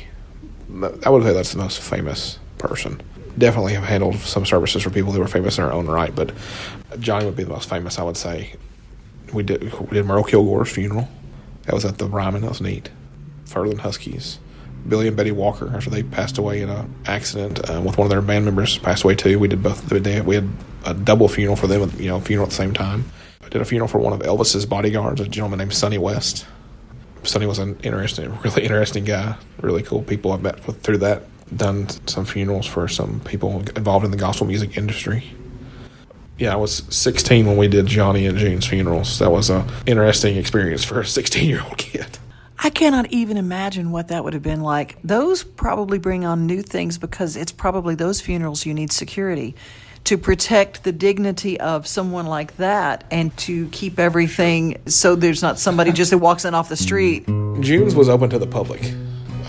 I 1.05 1.10
would 1.10 1.24
say 1.24 1.34
that's 1.34 1.51
the 1.51 1.60
most 1.60 1.79
famous 1.79 2.39
person. 2.58 3.01
Definitely 3.38 3.74
have 3.74 3.84
handled 3.84 4.15
some 4.15 4.46
services 4.46 4.82
for 4.82 4.89
people 4.89 5.12
who 5.12 5.20
were 5.20 5.27
famous 5.27 5.58
in 5.58 5.65
their 5.65 5.74
own 5.74 5.88
right, 5.88 6.15
but 6.15 6.32
Johnny 7.00 7.25
would 7.25 7.36
be 7.36 7.44
the 7.44 7.51
most 7.51 7.70
famous. 7.70 8.00
I 8.00 8.03
would 8.03 8.17
say. 8.17 8.55
We 9.34 9.44
did 9.44 9.63
we 9.63 9.96
did 9.96 10.05
Merle 10.05 10.24
Kilgore's 10.24 10.72
funeral. 10.72 11.10
That 11.63 11.74
was 11.74 11.84
at 11.84 11.98
the 11.98 12.05
Ryman. 12.05 12.41
That 12.41 12.50
was 12.50 12.62
neat. 12.62 12.89
Ferlin 13.46 13.79
Husky's 13.79 14.39
Billy 14.88 15.08
and 15.08 15.18
Betty 15.18 15.32
Walker 15.32 15.72
after 15.75 15.89
they 15.89 16.04
passed 16.04 16.38
away 16.38 16.62
in 16.62 16.70
an 16.70 16.94
accident 17.06 17.70
uh, 17.70 17.82
with 17.82 17.98
one 17.98 18.06
of 18.06 18.10
their 18.10 18.22
band 18.22 18.46
members 18.46 18.77
passed 18.77 19.04
away 19.04 19.15
too. 19.15 19.39
We 19.39 19.48
did 19.48 19.63
both 19.63 19.89
the 19.89 20.00
day. 20.00 20.22
We 20.22 20.36
had 20.36 20.50
a 20.86 20.94
double 20.94 21.27
funeral 21.27 21.56
for 21.56 21.68
them, 21.68 21.92
you 21.98 22.08
know, 22.08 22.20
funeral 22.20 22.46
at 22.46 22.51
the 22.51 22.56
same 22.56 22.74
time. 22.74 23.06
I 23.44 23.50
did 23.50 23.62
a 23.62 23.65
funeral 23.65 23.88
for 23.88 24.00
one 24.00 24.13
of 24.13 24.20
Elvis's 24.20 24.65
bodyguards, 24.65 25.22
a 25.22 25.27
gentleman 25.27 25.60
named 25.60 25.74
Sonny 25.74 25.98
West. 25.98 26.46
Sonny 27.24 27.46
was 27.46 27.60
an 27.60 27.77
interesting, 27.84 28.38
really 28.44 28.63
interesting 28.63 29.04
guy. 29.04 29.36
Really 29.62 29.84
cool 29.84 30.04
people 30.04 30.32
I've 30.32 30.42
met 30.42 30.65
with 30.68 30.82
through 30.82 31.00
that. 31.00 31.24
Done 31.56 31.88
some 32.08 32.25
funerals 32.25 32.65
for 32.65 32.88
some 32.88 33.20
people 33.22 33.60
involved 33.75 34.04
in 34.04 34.12
the 34.12 34.18
gospel 34.18 34.48
music 34.48 34.77
industry. 34.77 35.25
Yeah, 36.38 36.54
I 36.54 36.56
was 36.58 36.84
16 36.89 37.46
when 37.46 37.56
we 37.56 37.68
did 37.68 37.86
Johnny 37.86 38.25
and 38.25 38.38
June's 38.38 38.65
funerals. 38.65 39.20
That 39.20 39.32
was 39.32 39.50
a 39.50 39.65
interesting 39.86 40.38
experience 40.38 40.84
for 40.84 41.00
a 41.00 41.06
16 41.06 41.48
year 41.48 41.63
old 41.63 41.77
kid. 41.77 42.18
I 42.58 42.70
cannot 42.70 43.12
even 43.12 43.38
imagine 43.38 43.92
what 43.92 44.08
that 44.08 44.24
would 44.24 44.34
have 44.34 44.44
been 44.44 44.62
like. 44.62 44.98
Those 45.04 45.44
probably 45.44 46.00
bring 46.00 46.26
on 46.26 46.46
new 46.46 46.62
things 46.62 46.98
because 46.98 47.36
it's 47.36 47.52
probably 47.52 47.96
those 47.96 48.22
funerals 48.22 48.66
you 48.66 48.74
need 48.74 48.92
security 48.92 49.56
to 50.06 50.18
protect 50.18 50.84
the 50.84 50.92
dignity 50.92 51.60
of 51.60 51.88
someone 51.88 52.28
like 52.28 52.56
that 52.58 53.04
and 53.10 53.36
to 53.38 53.68
keep 53.70 53.98
everything 54.00 54.80
so 54.86 55.16
there's 55.16 55.42
not 55.42 55.58
somebody 55.58 55.92
just 55.92 56.12
that 56.12 56.20
walks 56.20 56.46
in 56.46 56.54
off 56.54 56.70
the 56.70 56.78
street. 56.78 57.26
June's 57.60 57.96
was 57.96 58.08
open 58.08 58.30
to 58.30 58.38
the 58.38 58.48
public 58.48 58.84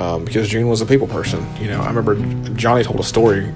um, 0.00 0.24
because 0.24 0.48
June 0.48 0.68
was 0.68 0.80
a 0.80 0.86
people 0.86 1.06
person. 1.06 1.46
You 1.60 1.68
know, 1.68 1.82
I 1.82 1.88
remember 1.88 2.16
Johnny 2.54 2.82
told 2.82 3.00
a 3.00 3.04
story 3.04 3.46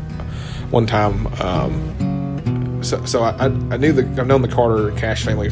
one 0.70 0.86
time. 0.86 1.26
Um, 1.40 2.82
so, 2.82 3.04
so 3.06 3.22
I, 3.22 3.46
I 3.46 3.76
knew 3.76 3.92
the 3.92 4.02
I've 4.20 4.26
known 4.26 4.42
the 4.42 4.48
Carter 4.48 4.90
Cash 4.92 5.24
family 5.24 5.50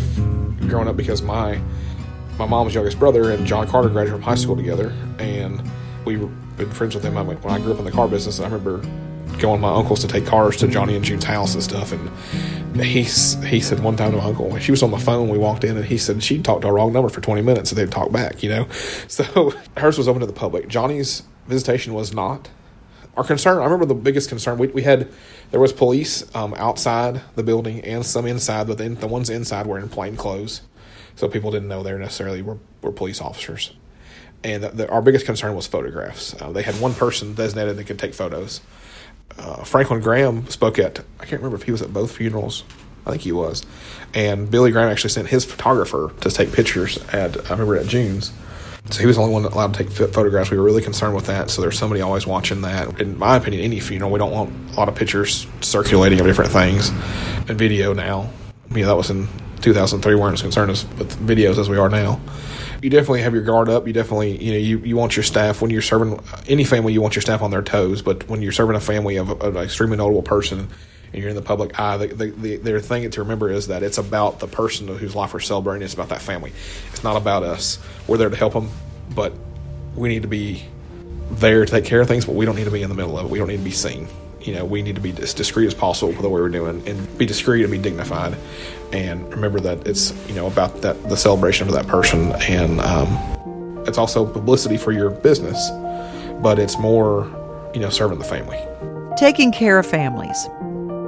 growing 0.69 0.89
up 0.89 0.97
because 0.97 1.23
my 1.23 1.61
my 2.39 2.47
mom's 2.47 2.75
youngest 2.75 2.99
brother 2.99 3.33
and 3.33 3.47
John 3.47 3.67
Carter 3.67 3.89
graduated 3.89 4.13
from 4.13 4.23
high 4.23 4.37
school 4.37 4.57
together, 4.57 4.93
and 5.19 5.63
we've 6.05 6.29
been 6.57 6.71
friends 6.71 6.95
with 6.95 7.05
him 7.05 7.15
when 7.15 7.53
I 7.53 7.59
grew 7.59 7.73
up 7.73 7.79
in 7.79 7.85
the 7.85 7.91
car 7.91 8.09
business. 8.09 8.41
I 8.41 8.45
remember 8.45 8.83
going 9.39 9.61
my 9.61 9.73
uncles 9.73 10.01
to 10.01 10.09
take 10.09 10.27
cars 10.27 10.57
to 10.57 10.69
Johnny 10.69 10.97
and 10.97 11.05
June's 11.05 11.25
house 11.25 11.55
and 11.55 11.63
stuff. 11.63 11.93
And 11.93 12.81
he 12.81 13.03
he 13.03 13.61
said 13.61 13.81
one 13.81 13.97
time 13.97 14.13
to 14.13 14.19
my 14.19 14.25
uncle, 14.25 14.57
she 14.59 14.71
was 14.71 14.83
on 14.83 14.91
the 14.91 14.99
phone. 14.99 15.29
We 15.29 15.39
walked 15.39 15.65
in 15.65 15.77
and 15.77 15.85
he 15.85 15.99
said 15.99 16.23
she'd 16.23 16.45
talked 16.45 16.63
to 16.63 16.69
a 16.69 16.73
wrong 16.73 16.93
number 16.93 17.09
for 17.09 17.21
20 17.21 17.43
minutes, 17.43 17.71
and 17.71 17.79
they'd 17.79 17.91
talk 17.91 18.13
back, 18.13 18.43
you 18.43 18.49
know. 18.49 18.67
So 19.09 19.53
hers 19.77 19.99
was 19.99 20.07
open 20.07 20.21
to 20.21 20.27
the 20.27 20.33
public. 20.33 20.69
Johnny's 20.69 21.23
visitation 21.47 21.95
was 21.95 22.15
not. 22.15 22.51
Our 23.17 23.25
concern, 23.25 23.59
I 23.59 23.65
remember 23.65 23.85
the 23.85 23.95
biggest 23.95 24.29
concern 24.29 24.59
we, 24.59 24.69
we 24.69 24.83
had, 24.83 25.09
there 25.51 25.59
was 25.59 25.73
police 25.73 26.25
um, 26.37 26.55
outside 26.55 27.23
the 27.35 27.43
building 27.43 27.81
and 27.81 28.07
some 28.07 28.27
inside, 28.27 28.69
but 28.69 28.79
then 28.79 28.95
the 28.97 29.09
ones 29.09 29.29
inside 29.29 29.67
were 29.67 29.79
in 29.79 29.89
plain 29.89 30.15
clothes, 30.15 30.61
so 31.19 31.29
people 31.29 31.51
didn't 31.51 31.69
know 31.69 31.83
they 31.83 31.97
necessarily 31.97 32.41
were, 32.41 32.59
were 32.81 32.93
police 32.93 33.21
officers. 33.21 33.73
And 34.43 34.63
the, 34.63 34.69
the, 34.69 34.91
our 34.91 35.03
biggest 35.03 35.27
concern 35.27 35.55
was 35.55 35.67
photographs. 35.67 36.41
Uh, 36.41 36.53
they 36.53 36.63
had 36.63 36.81
one 36.81 36.95
person 36.95 37.35
designated 37.35 37.77
that 37.77 37.87
could 37.87 37.99
take 37.99 38.15
photos 38.15 38.61
uh, 39.37 39.65
Franklin 39.65 40.01
Graham 40.01 40.49
spoke 40.49 40.79
at, 40.79 41.01
I 41.21 41.25
can't 41.25 41.43
remember 41.43 41.57
if 41.57 41.65
he 41.65 41.73
was 41.73 41.83
at 41.83 41.93
both 41.93 42.17
funerals. 42.17 42.65
I 43.07 43.13
think 43.13 43.23
he 43.23 43.33
was. 43.33 43.65
And 44.13 44.51
Billy 44.51 44.71
Graham 44.71 44.91
actually 44.91 45.11
sent 45.11 45.29
his 45.29 45.45
photographer 45.45 46.13
to 46.21 46.31
take 46.31 46.53
pictures 46.53 46.99
at, 47.09 47.37
I 47.47 47.51
remember 47.51 47.77
at 47.77 47.87
June's. 47.87 48.33
So 48.91 49.01
he 49.01 49.07
was 49.07 49.17
the 49.17 49.23
only 49.23 49.35
one 49.35 49.45
allowed 49.45 49.75
to 49.75 49.85
take 49.85 49.93
photographs. 50.13 50.51
We 50.51 50.59
were 50.59 50.63
really 50.63 50.83
concerned 50.83 51.15
with 51.15 51.27
that. 51.27 51.51
So 51.51 51.63
there's 51.63 51.79
somebody 51.79 52.01
always 52.01 52.27
watching 52.27 52.63
that. 52.63 53.01
In 53.01 53.19
my 53.19 53.37
opinion, 53.37 53.63
any 53.63 53.81
funeral, 53.81 54.11
we 54.11 54.19
don't 54.19 54.33
want 54.33 54.53
a 54.73 54.77
lot 54.77 54.89
of 54.89 54.95
pictures 54.95 55.47
circulating 55.61 56.21
of 56.21 56.27
different 56.27 56.51
things. 56.51 56.91
And 57.49 57.59
video 57.59 57.93
now, 57.93 58.31
know, 58.83 58.89
that 58.89 58.97
was 58.97 59.11
in 59.11 59.29
2003. 59.61 60.15
Weren't 60.15 60.35
as 60.35 60.43
concerned 60.43 60.71
as, 60.71 60.87
with 60.99 61.17
videos 61.27 61.59
as 61.59 61.69
we 61.69 61.77
are 61.77 61.89
now 61.89 62.21
you 62.83 62.91
definitely 62.91 63.23
have 63.23 63.35
your 63.35 63.43
guard 63.43 63.69
up. 63.69 63.87
You 63.87 63.93
definitely, 63.93 64.43
you 64.43 64.53
know, 64.53 64.59
you, 64.59 64.79
you 64.79 64.97
want 64.97 65.17
your 65.17 65.25
staff 65.25 65.61
when 65.61 65.71
you're 65.71 65.83
serving 65.83 66.21
any 66.47 66.65
family, 66.65 66.93
you 66.93 67.03
want 67.03 67.17
your 67.17 67.23
staff 67.23 67.43
on 67.43 67.51
their 67.51 67.63
toes. 67.63 68.03
But 68.03 68.29
when 68.29 68.43
you're 68.43 68.53
serving 68.53 68.77
a 68.77 68.81
family 68.81 69.17
of, 69.17 69.31
of 69.31 69.57
an 69.57 69.65
extremely 69.65 69.97
notable 69.97 70.23
person 70.23 70.69
and 71.13 71.23
you're 71.23 71.31
in 71.31 71.37
the 71.37 71.43
public 71.43 71.79
eye, 71.79 71.97
the, 71.97 72.07
the, 72.09 72.31
the, 72.31 72.57
their 72.59 72.81
thing 72.81 73.11
to 73.11 73.23
remember 73.23 73.51
is 73.51 73.69
that 73.69 73.83
it's 73.83 73.99
about 73.99 74.41
the 74.41 74.47
person 74.47 74.89
whose 74.89 75.15
life 75.15 75.35
we're 75.35 75.41
celebrating. 75.41 75.85
It's 75.85 75.95
about 75.95 76.11
that 76.11 76.23
family. 76.23 76.53
It's 76.93 77.03
not 77.03 77.17
about 77.17 77.43
us. 77.43 77.79
We're 78.07 78.19
there 78.19 78.31
to 78.31 78.37
help 78.37 78.53
them, 78.53 78.71
but 79.15 79.33
we 79.97 80.09
need 80.09 80.23
to 80.23 80.29
be 80.29 80.65
there 81.31 81.65
to 81.65 81.71
take 81.71 81.85
care 81.85 82.01
of 82.01 82.09
things, 82.09 82.25
but 82.25 82.35
we 82.35 82.47
don't 82.47 82.57
need 82.57 82.65
to 82.65 82.71
be 82.71 82.83
in 82.83 82.89
the 82.89 82.95
middle 82.95 83.19
of 83.19 83.27
it. 83.27 83.31
We 83.31 83.39
don't 83.39 83.49
need 83.49 83.59
to 83.59 83.65
be 83.65 83.71
seen 83.71 84.07
you 84.49 84.55
know, 84.55 84.65
we 84.65 84.81
need 84.81 84.95
to 84.95 85.01
be 85.03 85.11
as 85.23 85.35
discreet 85.35 85.67
as 85.67 85.75
possible 85.75 86.09
with 86.09 86.23
the 86.23 86.29
way 86.31 86.41
we're 86.41 86.49
doing 86.49 86.83
and 86.89 87.19
be 87.19 87.27
discreet 87.27 87.65
and 87.65 87.71
be 87.71 87.77
dignified. 87.77 88.35
And 88.95 89.29
remember 89.31 89.61
that 89.61 89.87
it's, 89.87 90.11
you 90.27 90.35
know, 90.35 90.47
about 90.47 90.81
that 90.81 91.11
the 91.11 91.19
celebration 91.19 91.67
for 91.67 91.75
that 91.75 91.87
person. 91.87 92.33
And 92.33 92.81
um, 92.81 93.85
it's 93.87 93.99
also 93.99 94.25
publicity 94.25 94.79
for 94.79 94.91
your 94.91 95.11
business, 95.11 95.69
but 96.41 96.59
it's 96.59 96.79
more, 96.79 97.27
you 97.75 97.81
know, 97.81 97.91
serving 97.91 98.19
the 98.19 98.25
family. 98.25 98.59
Taking 99.19 99.53
care 99.53 99.79
of 99.79 99.87
families. 99.87 100.49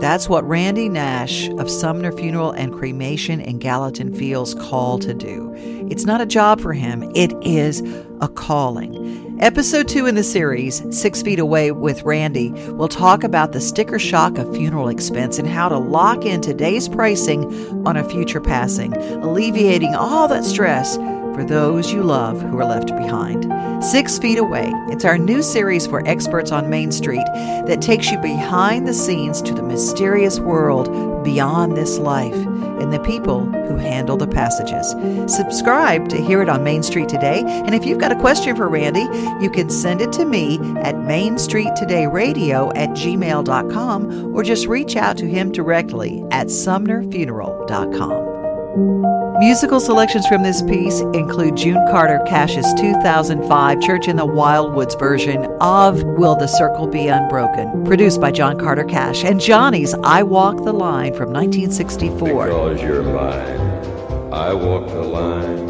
That's 0.00 0.30
what 0.30 0.48
Randy 0.48 0.88
Nash 0.88 1.50
of 1.50 1.70
Sumner 1.70 2.10
Funeral 2.10 2.52
and 2.52 2.72
Cremation 2.72 3.38
in 3.38 3.58
Gallatin 3.58 4.14
feels 4.14 4.54
called 4.54 5.02
to 5.02 5.12
do. 5.12 5.52
It's 5.90 6.06
not 6.06 6.22
a 6.22 6.26
job 6.26 6.58
for 6.58 6.72
him, 6.72 7.12
it 7.14 7.34
is 7.42 7.82
a 8.22 8.28
calling. 8.28 9.36
Episode 9.40 9.88
2 9.88 10.06
in 10.06 10.14
the 10.14 10.22
series, 10.22 10.82
Six 10.98 11.20
Feet 11.20 11.38
Away 11.38 11.70
with 11.70 12.02
Randy, 12.02 12.50
will 12.72 12.88
talk 12.88 13.24
about 13.24 13.52
the 13.52 13.60
sticker 13.60 13.98
shock 13.98 14.38
of 14.38 14.54
funeral 14.56 14.88
expense 14.88 15.38
and 15.38 15.46
how 15.46 15.68
to 15.68 15.76
lock 15.76 16.24
in 16.24 16.40
today's 16.40 16.88
pricing 16.88 17.44
on 17.86 17.98
a 17.98 18.08
future 18.08 18.40
passing, 18.40 18.94
alleviating 19.22 19.94
all 19.94 20.28
that 20.28 20.44
stress 20.44 20.96
for 21.34 21.44
those 21.44 21.92
you 21.92 22.02
love 22.02 22.40
who 22.40 22.58
are 22.58 22.64
left 22.64 22.88
behind. 22.96 23.50
Six 23.84 24.18
Feet 24.18 24.38
Away. 24.38 24.70
It's 24.88 25.04
our 25.04 25.18
new 25.18 25.42
series 25.42 25.86
for 25.86 26.06
experts 26.06 26.52
on 26.52 26.68
Main 26.68 26.92
Street 26.92 27.24
that 27.66 27.80
takes 27.80 28.10
you 28.10 28.18
behind 28.18 28.86
the 28.86 28.94
scenes 28.94 29.40
to 29.42 29.54
the 29.54 29.62
mysterious 29.62 30.38
world 30.38 30.88
beyond 31.24 31.76
this 31.76 31.98
life 31.98 32.34
and 32.34 32.92
the 32.92 33.00
people 33.00 33.44
who 33.44 33.76
handle 33.76 34.16
the 34.16 34.26
passages. 34.26 34.90
Subscribe 35.32 36.08
to 36.08 36.20
hear 36.20 36.42
it 36.42 36.48
on 36.48 36.64
Main 36.64 36.82
Street 36.82 37.08
Today. 37.08 37.42
And 37.46 37.74
if 37.74 37.84
you've 37.84 37.98
got 37.98 38.12
a 38.12 38.20
question 38.20 38.56
for 38.56 38.68
Randy, 38.68 39.06
you 39.42 39.50
can 39.50 39.70
send 39.70 40.00
it 40.00 40.12
to 40.12 40.24
me 40.24 40.58
at 40.78 40.98
Main 40.98 41.38
Street 41.38 41.74
Today 41.76 42.06
Radio 42.06 42.70
at 42.72 42.90
gmail.com 42.90 44.34
or 44.34 44.42
just 44.42 44.66
reach 44.66 44.96
out 44.96 45.16
to 45.18 45.26
him 45.26 45.52
directly 45.52 46.24
at 46.30 46.48
sumnerfuneral.com. 46.48 49.29
Musical 49.40 49.80
selections 49.80 50.26
from 50.26 50.42
this 50.42 50.60
piece 50.60 51.00
include 51.14 51.56
June 51.56 51.82
Carter 51.90 52.22
Cash's 52.26 52.74
2005 52.78 53.80
Church 53.80 54.06
in 54.06 54.16
the 54.16 54.26
Wildwoods 54.26 54.98
version 54.98 55.46
of 55.62 56.02
Will 56.02 56.36
the 56.36 56.46
Circle 56.46 56.88
Be 56.88 57.08
Unbroken, 57.08 57.82
produced 57.86 58.20
by 58.20 58.32
John 58.32 58.58
Carter 58.58 58.84
Cash, 58.84 59.24
and 59.24 59.40
Johnny's 59.40 59.94
I 60.04 60.22
Walk 60.24 60.62
the 60.62 60.74
Line 60.74 61.14
from 61.14 61.32
1964. 61.32 62.48
Because 62.48 62.82
you're 62.82 63.02
mine, 63.02 64.30
I 64.30 64.52
walk 64.52 64.86
the 64.88 65.00
line. 65.00 65.66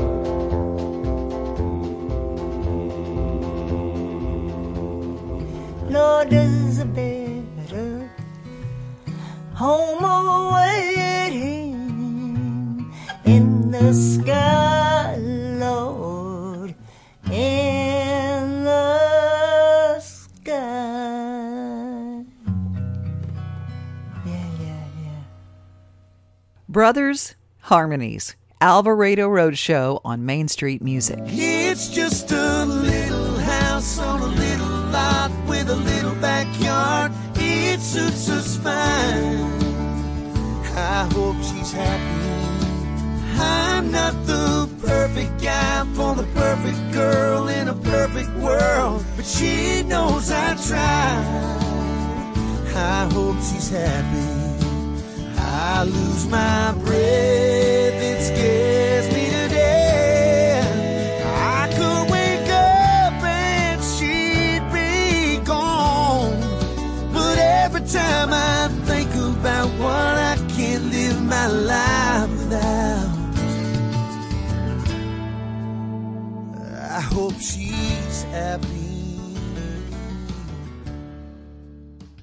Lord, 5.93 6.33
is 6.33 6.81
a 6.81 6.87
better 6.87 8.11
home 9.55 10.03
away 10.03 10.60
Brothers 26.71 27.35
Harmonies, 27.63 28.37
Alvarado 28.61 29.29
Roadshow 29.29 30.01
on 30.05 30.25
Main 30.25 30.47
Street 30.47 30.81
Music. 30.81 31.19
It's 31.25 31.89
just 31.89 32.31
a 32.31 32.65
little 32.65 33.39
house 33.39 33.99
on 33.99 34.21
a 34.21 34.27
little 34.27 34.69
lot 34.93 35.33
with 35.49 35.69
a 35.69 35.75
little 35.75 36.15
backyard. 36.15 37.11
It 37.35 37.81
suits 37.81 38.31
us 38.31 38.57
fine. 38.59 39.51
I 40.77 41.09
hope 41.13 41.39
she's 41.39 41.73
happy 41.73 42.31
I'm 43.37 43.91
not 43.91 44.15
the 44.25 44.71
perfect 44.81 45.43
guy 45.43 45.85
for 45.95 46.15
the 46.15 46.29
perfect 46.35 46.93
girl 46.93 47.49
in 47.49 47.67
a 47.67 47.75
perfect 47.75 48.31
world, 48.37 49.05
but 49.17 49.27
she 49.27 49.83
knows 49.83 50.31
I 50.31 50.55
tried. 50.69 51.57
I 52.77 53.11
hope 53.13 53.39
she's 53.39 53.71
happy. 53.71 54.50
I 55.63 55.85
lose 55.85 56.27
my 56.27 56.73
breath, 56.73 58.03
it 58.03 58.23
scares 58.23 59.07
me 59.13 59.27
to 59.27 59.49
death. 59.49 61.27
I 61.27 61.69
could 61.77 62.11
wake 62.11 62.49
up 62.49 63.23
and 63.23 63.83
she'd 63.85 64.65
be 64.73 65.45
gone, 65.45 66.41
but 67.13 67.37
every 67.39 67.83
time 67.83 68.31
I 68.33 68.69
think 68.87 69.15
about 69.15 69.69
what 69.79 70.17
I 70.33 70.37
can't 70.57 70.85
live 70.91 71.23
my 71.23 71.47
life 71.47 72.31
without. 72.39 73.17
I 76.91 77.01
hope 77.03 77.35
she's 77.35 78.23
happy. 78.33 78.67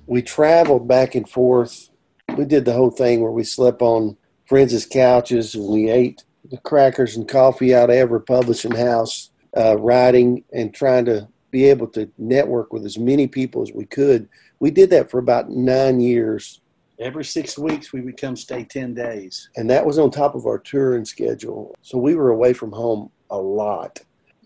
We 0.08 0.24
traveled 0.24 0.88
back 0.88 1.14
and 1.14 1.30
forth. 1.30 1.90
We 2.38 2.46
did 2.46 2.66
the 2.66 2.74
whole 2.74 2.92
thing 2.92 3.22
where 3.22 3.32
we 3.32 3.44
slept 3.44 3.82
on 3.82 4.16
friends' 4.46 4.86
couches 4.86 5.56
and 5.56 5.68
we 5.68 5.90
ate 5.90 6.24
the 6.50 6.58
crackers 6.58 7.18
and 7.18 7.28
coffee 7.28 7.74
out 7.74 7.90
of 7.90 7.96
every 7.96 8.22
publishing 8.22 8.76
house 8.76 9.32
uh, 9.58 9.76
writing 9.78 10.44
and 10.54 10.74
trying 10.74 11.06
to 11.06 11.28
be 11.50 11.66
able 11.66 11.88
to 11.88 12.10
network 12.18 12.72
with 12.72 12.86
as 12.86 12.98
many 12.98 13.28
people 13.28 13.64
as 13.64 13.72
we 13.74 13.86
could. 13.86 14.30
We 14.60 14.70
did 14.70 14.92
that 14.92 15.10
for 15.10 15.18
about 15.20 15.50
nine 15.50 16.00
years, 16.00 16.62
Every 17.00 17.26
six 17.26 17.60
weeks, 17.60 17.94
we 17.94 18.02
would 18.02 18.20
come 18.20 18.36
stay 18.36 18.64
10 18.64 18.96
days. 18.96 19.50
and 19.56 19.70
that 19.70 19.86
was 19.86 20.00
on 20.00 20.10
top 20.10 20.34
of 20.34 20.48
our 20.48 20.58
touring 20.58 21.06
schedule. 21.06 21.76
So 21.84 22.00
we 22.00 22.16
were 22.16 22.30
away 22.32 22.54
from 22.54 22.72
home 22.72 23.12
a 23.30 23.38
lot. 23.38 24.00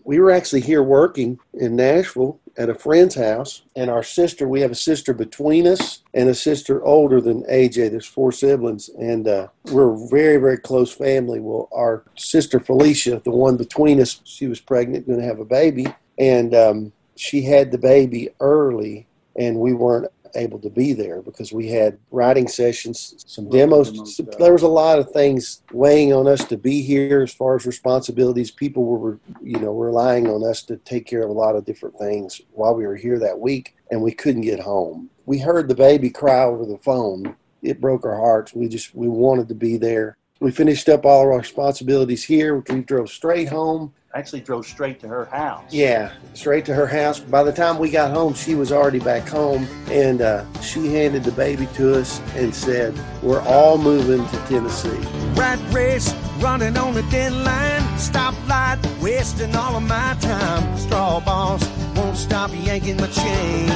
We 0.04 0.18
were 0.18 0.30
actually 0.30 0.60
here 0.60 0.82
working 0.82 1.38
in 1.54 1.76
Nashville 1.76 2.40
at 2.56 2.68
a 2.68 2.74
friend's 2.74 3.14
house, 3.14 3.62
and 3.76 3.90
our 3.90 4.02
sister, 4.02 4.46
we 4.46 4.60
have 4.60 4.70
a 4.70 4.76
sister 4.76 5.14
between 5.14 5.66
us 5.66 6.02
and 6.14 6.28
a 6.28 6.34
sister 6.34 6.84
older 6.84 7.20
than 7.20 7.42
AJ. 7.44 7.90
There's 7.90 8.06
four 8.06 8.32
siblings, 8.32 8.88
and 8.90 9.26
uh, 9.26 9.48
we're 9.70 9.92
a 9.92 10.08
very, 10.08 10.36
very 10.36 10.58
close 10.58 10.92
family. 10.92 11.40
Well, 11.40 11.68
our 11.72 12.04
sister 12.16 12.60
Felicia, 12.60 13.20
the 13.24 13.30
one 13.30 13.56
between 13.56 14.00
us, 14.00 14.20
she 14.24 14.46
was 14.46 14.60
pregnant, 14.60 15.06
going 15.06 15.20
to 15.20 15.26
have 15.26 15.40
a 15.40 15.44
baby, 15.44 15.86
and 16.18 16.54
um, 16.54 16.92
she 17.16 17.42
had 17.42 17.70
the 17.70 17.78
baby 17.78 18.30
early, 18.40 19.06
and 19.36 19.58
we 19.58 19.72
weren't 19.72 20.10
able 20.34 20.58
to 20.60 20.70
be 20.70 20.92
there 20.92 21.22
because 21.22 21.52
we 21.52 21.68
had 21.68 21.98
writing 22.10 22.48
sessions, 22.48 23.14
some 23.26 23.48
demos. 23.48 24.20
uh, 24.20 24.24
there 24.38 24.52
was 24.52 24.62
a 24.62 24.68
lot 24.68 24.98
of 24.98 25.10
things 25.12 25.62
weighing 25.72 26.12
on 26.12 26.26
us 26.26 26.44
to 26.44 26.56
be 26.56 26.82
here 26.82 27.22
as 27.22 27.32
far 27.32 27.56
as 27.56 27.66
responsibilities. 27.66 28.50
People 28.50 28.84
were, 28.84 29.18
you 29.42 29.58
know, 29.58 29.72
relying 29.72 30.28
on 30.28 30.48
us 30.48 30.62
to 30.62 30.76
take 30.78 31.06
care 31.06 31.22
of 31.22 31.30
a 31.30 31.32
lot 31.32 31.56
of 31.56 31.64
different 31.64 31.98
things 31.98 32.40
while 32.52 32.74
we 32.74 32.86
were 32.86 32.96
here 32.96 33.18
that 33.18 33.38
week, 33.38 33.76
and 33.90 34.00
we 34.00 34.12
couldn't 34.12 34.42
get 34.42 34.60
home. 34.60 35.10
We 35.26 35.38
heard 35.38 35.68
the 35.68 35.74
baby 35.74 36.10
cry 36.10 36.44
over 36.44 36.66
the 36.66 36.78
phone. 36.78 37.36
It 37.62 37.80
broke 37.80 38.04
our 38.04 38.16
hearts. 38.16 38.54
We 38.54 38.68
just 38.68 38.94
we 38.94 39.08
wanted 39.08 39.48
to 39.48 39.54
be 39.54 39.76
there. 39.76 40.16
We 40.40 40.50
finished 40.50 40.88
up 40.88 41.04
all 41.04 41.20
our 41.20 41.38
responsibilities 41.38 42.24
here. 42.24 42.56
We 42.56 42.80
drove 42.80 43.10
straight 43.10 43.48
home. 43.48 43.94
Actually, 44.14 44.40
drove 44.40 44.66
straight 44.66 45.00
to 45.00 45.08
her 45.08 45.24
house. 45.26 45.64
Yeah, 45.70 46.12
straight 46.34 46.66
to 46.66 46.74
her 46.74 46.86
house. 46.86 47.18
By 47.18 47.42
the 47.42 47.52
time 47.52 47.78
we 47.78 47.90
got 47.90 48.10
home, 48.10 48.34
she 48.34 48.54
was 48.54 48.70
already 48.70 48.98
back 48.98 49.26
home, 49.26 49.66
and 49.88 50.20
uh, 50.20 50.44
she 50.60 50.92
handed 50.92 51.24
the 51.24 51.32
baby 51.32 51.66
to 51.76 51.98
us 51.98 52.20
and 52.34 52.54
said, 52.54 52.94
"We're 53.22 53.40
all 53.40 53.78
moving 53.78 54.26
to 54.28 54.36
Tennessee." 54.48 54.98
Rat 55.32 55.58
race, 55.72 56.12
running 56.40 56.76
on 56.76 56.92
the 56.92 57.02
deadline. 57.04 57.80
Stoplight, 57.96 58.84
wasting 59.00 59.56
all 59.56 59.76
of 59.76 59.82
my 59.82 60.14
time. 60.20 60.76
Straw 60.76 61.20
boss, 61.20 61.66
won't 61.96 62.18
stop 62.18 62.50
yanking 62.52 62.98
my 62.98 63.06
chain. 63.06 63.68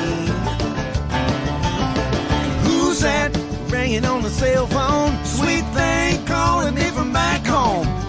Who's 2.65 3.01
that 3.01 3.35
ringing 3.69 4.05
on 4.05 4.21
the 4.21 4.29
cell 4.29 4.67
phone? 4.67 5.17
Sweet 5.25 5.65
thing 5.73 6.27
calling 6.27 6.75
me 6.75 6.91
from 6.91 7.11
back 7.15 7.47
home. 7.47 8.06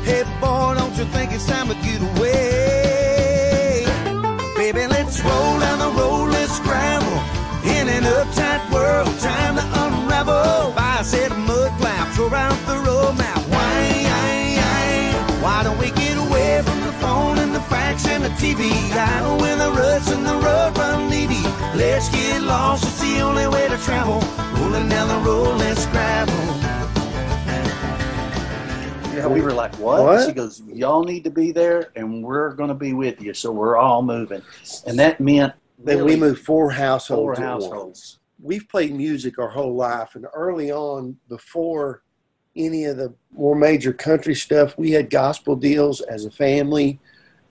TV? 18.38 18.70
I 18.94 19.20
know 19.22 19.38
when 19.38 19.58
the 19.58 19.72
ruts 19.72 20.12
and 20.12 20.24
the 20.24 20.34
road 20.34 20.77
run 20.77 21.10
needy. 21.10 21.41
Let's 21.75 22.08
get 22.10 22.44
lost, 22.44 22.84
it's 22.84 23.01
the 23.01 23.20
only 23.22 23.48
way 23.48 23.67
to 23.67 23.77
travel. 23.79 24.22
Rolling 24.62 24.88
down 24.89 25.08
the 25.08 25.27
road, 25.27 25.58
let's 25.58 25.86
travel. 25.86 26.36
Yeah, 29.15 29.25
we 29.25 29.41
were 29.41 29.53
like, 29.53 29.74
what? 29.79 30.03
What? 30.03 30.27
She 30.27 30.34
goes, 30.34 30.62
y'all 30.67 31.03
need 31.03 31.24
to 31.24 31.32
be 31.32 31.51
there, 31.51 31.91
and 31.96 32.24
we're 32.24 32.53
going 32.53 32.70
to 32.70 32.75
be 32.75 32.94
with 32.94 33.20
you. 33.20 33.34
So 33.34 33.51
we're 33.51 33.75
all 33.75 34.03
moving. 34.03 34.44
And 34.86 35.00
that 35.00 35.20
meant 35.20 35.53
that 35.84 35.98
really 35.98 36.13
we 36.13 36.22
moved 36.22 36.46
four 36.46 36.65
four 36.65 36.72
households. 36.72 37.39
at 37.39 37.51
once. 37.51 37.65
households. 37.65 38.20
We've 38.40 38.70
played 38.70 38.94
music 38.94 39.40
our 39.40 39.50
whole 39.50 39.75
life, 39.75 40.14
and 40.14 40.27
early 40.35 40.72
on, 40.72 41.18
before 41.27 42.03
any 42.55 42.85
of 42.85 42.98
the 42.98 43.16
more 43.31 43.55
major 43.55 43.94
country 43.94 44.35
stuff, 44.35 44.77
we 44.77 44.92
had 44.92 45.09
gospel 45.09 45.55
deals 45.55 46.01
as 46.01 46.25
a 46.25 46.31
family. 46.31 47.00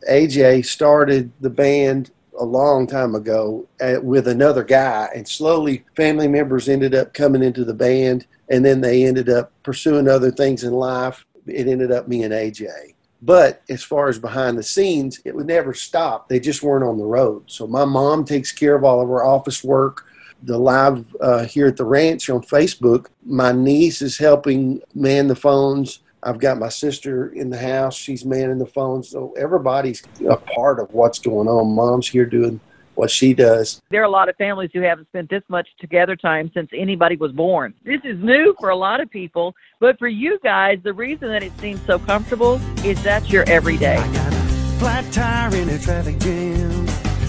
AJ 0.08 0.66
started 0.66 1.32
the 1.40 1.50
band 1.50 2.10
a 2.38 2.44
long 2.44 2.86
time 2.86 3.14
ago 3.14 3.66
uh, 3.80 3.96
with 4.02 4.28
another 4.28 4.62
guy, 4.62 5.08
and 5.14 5.26
slowly 5.26 5.84
family 5.94 6.28
members 6.28 6.68
ended 6.68 6.94
up 6.94 7.14
coming 7.14 7.42
into 7.42 7.64
the 7.64 7.74
band, 7.74 8.26
and 8.50 8.64
then 8.64 8.80
they 8.80 9.04
ended 9.04 9.28
up 9.28 9.52
pursuing 9.62 10.08
other 10.08 10.30
things 10.30 10.64
in 10.64 10.72
life. 10.72 11.24
It 11.46 11.66
ended 11.66 11.90
up 11.90 12.08
me 12.08 12.22
and 12.24 12.34
AJ. 12.34 12.94
But 13.22 13.62
as 13.68 13.82
far 13.82 14.08
as 14.08 14.18
behind 14.18 14.58
the 14.58 14.62
scenes, 14.62 15.20
it 15.24 15.34
would 15.34 15.46
never 15.46 15.72
stop. 15.72 16.28
They 16.28 16.38
just 16.38 16.62
weren't 16.62 16.84
on 16.84 16.98
the 16.98 17.04
road. 17.04 17.44
So 17.46 17.66
my 17.66 17.84
mom 17.84 18.24
takes 18.24 18.52
care 18.52 18.76
of 18.76 18.84
all 18.84 19.00
of 19.00 19.10
our 19.10 19.24
office 19.24 19.64
work 19.64 20.06
the 20.42 20.58
live 20.58 21.04
uh, 21.20 21.44
here 21.44 21.66
at 21.66 21.76
the 21.76 21.84
ranch 21.84 22.28
on 22.30 22.42
Facebook. 22.42 23.06
My 23.24 23.52
niece 23.52 24.02
is 24.02 24.18
helping 24.18 24.80
man 24.94 25.28
the 25.28 25.34
phones. 25.34 26.00
I've 26.22 26.38
got 26.38 26.58
my 26.58 26.68
sister 26.68 27.28
in 27.28 27.50
the 27.50 27.58
house. 27.58 27.94
She's 27.96 28.24
manning 28.24 28.58
the 28.58 28.66
phones. 28.66 29.08
So 29.08 29.34
everybody's 29.38 30.02
a 30.28 30.36
part 30.36 30.80
of 30.80 30.92
what's 30.92 31.18
going 31.18 31.48
on. 31.48 31.74
Mom's 31.74 32.08
here 32.08 32.26
doing 32.26 32.60
what 32.96 33.10
she 33.10 33.34
does. 33.34 33.80
There 33.90 34.00
are 34.00 34.06
a 34.06 34.10
lot 34.10 34.28
of 34.28 34.36
families 34.36 34.70
who 34.72 34.80
haven't 34.80 35.08
spent 35.08 35.30
this 35.30 35.42
much 35.48 35.68
together 35.78 36.16
time 36.16 36.50
since 36.54 36.70
anybody 36.74 37.16
was 37.16 37.30
born. 37.32 37.74
This 37.84 38.00
is 38.04 38.18
new 38.22 38.56
for 38.58 38.70
a 38.70 38.76
lot 38.76 39.00
of 39.00 39.10
people, 39.10 39.54
but 39.78 39.98
for 39.98 40.08
you 40.08 40.38
guys, 40.42 40.78
the 40.82 40.94
reason 40.94 41.28
that 41.28 41.42
it 41.42 41.52
seems 41.60 41.84
so 41.86 41.98
comfortable 41.98 42.60
is 42.84 43.00
that's 43.02 43.30
your 43.30 43.44
everyday. 43.48 43.96
I 43.96 44.12
got 44.12 44.32
a 44.32 44.36
flat 44.78 45.12
tire 45.12 45.54
in 45.54 45.68
a 45.68 45.78
traffic 45.78 46.18
jam 46.18 46.88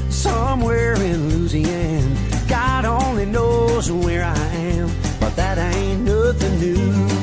somewhere 0.10 0.94
in 0.96 1.30
Louisiana. 1.30 2.16
God 2.48 2.86
only 2.86 3.26
knows 3.26 3.92
where 3.92 4.24
I 4.24 4.38
am, 4.38 4.88
but 5.20 5.36
that 5.36 5.58
ain't 5.58 6.02
nothing 6.02 6.60
new. 6.60 7.17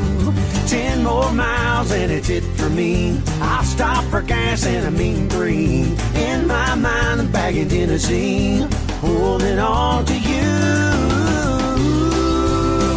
Ten 0.66 1.04
more 1.04 1.30
miles 1.32 1.92
and 1.92 2.10
it's 2.10 2.30
it 2.30 2.42
for 2.56 2.70
me. 2.70 3.20
I'll 3.40 3.62
stop 3.64 4.02
for 4.04 4.22
gas 4.22 4.64
and 4.66 4.86
a 4.86 4.90
mean 4.90 5.28
green. 5.28 5.96
In 6.14 6.46
my 6.46 6.74
mind, 6.74 7.20
I'm 7.20 7.30
back 7.30 7.54
in 7.54 7.68
Tennessee, 7.68 8.66
holding 9.00 9.58
on 9.58 10.06
to 10.06 10.14
you. 10.14 10.50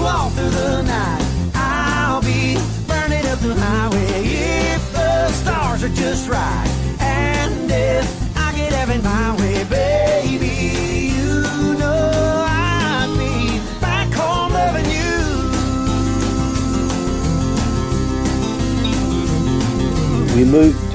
All 0.07 0.29
through 0.29 0.49
the 0.49 0.83
night, 0.83 1.26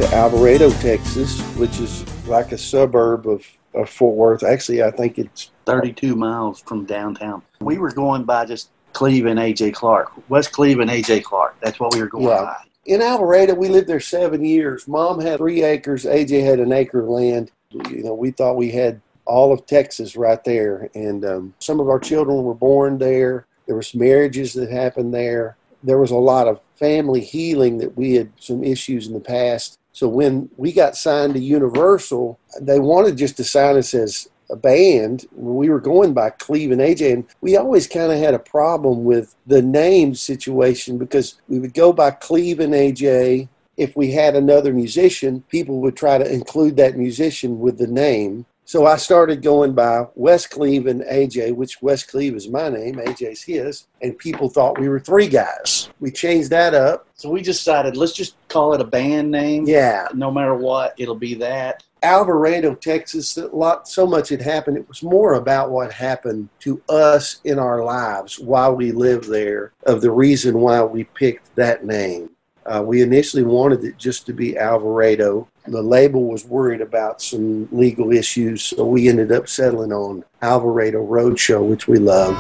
to 0.03 0.15
Alvarado, 0.17 0.69
Texas, 0.81 1.41
which 1.57 1.79
is 1.79 2.05
like 2.27 2.51
a 2.51 2.59
suburb 2.59 3.29
of, 3.29 3.47
of 3.73 3.89
Fort 3.89 4.17
Worth. 4.17 4.43
Actually, 4.43 4.83
I 4.83 4.91
think 4.91 5.17
it's 5.17 5.53
32 5.65 6.17
miles 6.17 6.61
from 6.63 6.85
downtown. 6.85 7.41
We 7.61 7.79
were 7.79 7.93
going 7.93 8.25
by 8.25 8.47
just 8.47 8.71
Cleve 8.95 9.27
and 9.27 9.39
AJ 9.39 9.75
Clark. 9.75 10.11
West 10.29 10.51
Cleve 10.51 10.81
and 10.81 10.91
AJ 10.91 11.23
Clark. 11.23 11.55
That's 11.61 11.79
what 11.79 11.95
we 11.95 12.01
were 12.01 12.09
going 12.09 12.25
Yeah. 12.25 12.41
by. 12.41 12.57
in 12.85 13.01
Alvarado, 13.01 13.55
we 13.55 13.69
lived 13.69 13.87
there 13.87 14.01
seven 14.01 14.45
years. 14.45 14.89
Mom 14.89 15.21
had 15.21 15.39
three 15.39 15.63
acres. 15.63 16.05
AJ 16.05 16.43
had 16.43 16.59
an 16.59 16.73
acre 16.73 16.99
of 17.03 17.09
land. 17.09 17.53
You 17.71 18.03
know, 18.03 18.15
we 18.15 18.33
thought 18.33 18.57
we 18.57 18.73
had 18.73 19.01
all 19.25 19.53
of 19.53 19.67
Texas 19.67 20.17
right 20.17 20.43
there, 20.43 20.91
and 20.97 21.25
um, 21.25 21.55
some 21.61 21.79
of 21.79 21.89
our 21.89 22.01
children 22.01 22.43
were 22.43 22.55
born 22.55 22.99
there. 22.99 23.47
There 23.67 23.77
was 23.77 23.95
marriages 23.95 24.53
that 24.55 24.69
happened 24.69 25.15
there. 25.15 25.57
There 25.85 25.99
was 25.99 26.11
a 26.11 26.17
lot 26.17 26.49
of 26.49 26.61
family 26.75 27.21
healing 27.21 27.79
that 27.79 27.97
we 27.97 28.15
had 28.15 28.33
some 28.41 28.65
issues 28.65 29.07
in 29.07 29.15
the 29.15 29.21
past. 29.21 29.79
So 29.93 30.09
when 30.09 30.49
we 30.57 30.73
got 30.73 30.97
signed 30.97 31.35
to 31.35 31.41
Universal, 31.41 32.39
they 32.61 32.79
wanted 32.79 33.19
just 33.19 33.37
to 33.37 33.45
sign 33.45 33.77
us 33.77 33.95
as 33.95 34.29
a 34.51 34.57
band. 34.57 35.27
We 35.33 35.69
were 35.69 35.81
going 35.81 36.15
by 36.15 36.31
Cleve 36.31 36.71
and 36.71 36.81
AJ, 36.81 37.13
and 37.13 37.25
we 37.41 37.57
always 37.57 37.87
kind 37.87 38.13
of 38.13 38.19
had 38.19 38.35
a 38.35 38.39
problem 38.39 39.05
with 39.05 39.35
the 39.47 39.63
name 39.63 40.15
situation 40.15 40.99
because 40.99 41.41
we 41.49 41.59
would 41.59 41.75
go 41.75 41.93
by 41.93 42.11
Cleve 42.13 42.61
and 42.61 42.75
AJ. 42.75 43.49
If 43.77 43.97
we 43.97 44.13
had 44.13 44.37
another 44.37 44.73
musician, 44.73 45.43
people 45.49 45.81
would 45.81 45.97
try 45.97 46.19
to 46.19 46.31
include 46.31 46.77
that 46.77 46.97
musician 46.97 47.61
with 47.61 47.79
the 47.79 47.87
name. 47.87 48.45
So 48.73 48.87
I 48.87 48.97
started 48.97 49.43
going 49.43 49.75
by 49.75 50.07
West 50.15 50.49
Cleve 50.49 50.87
and 50.87 51.03
AJ, 51.03 51.55
which 51.55 51.83
West 51.83 52.09
Cleve 52.09 52.35
is 52.35 52.49
my 52.49 52.71
name, 52.71 52.95
AJ's 52.95 53.43
his, 53.43 53.87
and 54.01 54.17
people 54.17 54.49
thought 54.49 54.81
we 54.81 54.89
were 54.89 54.99
three 54.99 55.29
guys. 55.29 55.91
We 56.01 56.11
changed 56.11 56.49
that 56.49 56.73
up. 56.73 57.07
So 57.13 57.29
we 57.29 57.43
decided 57.43 57.99
let's 57.99 58.15
just 58.15 58.35
call 58.49 58.73
it 58.73 58.81
a 58.81 58.85
band 58.85 59.31
name. 59.31 59.67
Yeah, 59.67 60.09
No 60.15 60.31
matter 60.31 60.55
what, 60.55 60.95
it'll 60.97 61.15
be 61.15 61.35
that. 61.35 61.83
Alvarado, 62.03 62.75
Texas, 62.75 63.37
a 63.37 63.49
lot 63.49 63.89
so 63.89 64.07
much 64.07 64.31
had 64.31 64.41
happened. 64.41 64.79
It 64.79 64.89
was 64.89 65.03
more 65.03 65.35
about 65.35 65.71
what 65.71 65.93
happened 65.93 66.49
to 66.61 66.81
us 66.89 67.43
in 67.45 67.59
our 67.59 67.85
lives 67.85 68.39
while 68.39 68.75
we 68.75 68.91
lived 68.91 69.29
there, 69.29 69.75
of 69.83 70.01
the 70.01 70.11
reason 70.11 70.59
why 70.59 70.83
we 70.83 71.05
picked 71.05 71.55
that 71.57 71.85
name. 71.85 72.31
Uh, 72.65 72.83
we 72.87 73.03
initially 73.03 73.43
wanted 73.43 73.85
it 73.85 73.99
just 73.99 74.25
to 74.25 74.33
be 74.33 74.57
Alvarado. 74.57 75.47
The 75.67 75.83
label 75.83 76.25
was 76.25 76.45
worried 76.45 76.81
about 76.81 77.23
some 77.23 77.69
legal 77.71 78.11
issues, 78.11 78.63
so 78.63 78.85
we 78.85 79.09
ended 79.09 79.31
up 79.31 79.49
settling 79.49 79.93
on 79.93 80.25
Alvarado 80.41 81.07
Roadshow, 81.07 81.65
which 81.65 81.87
we 81.87 81.99
love. 81.99 82.37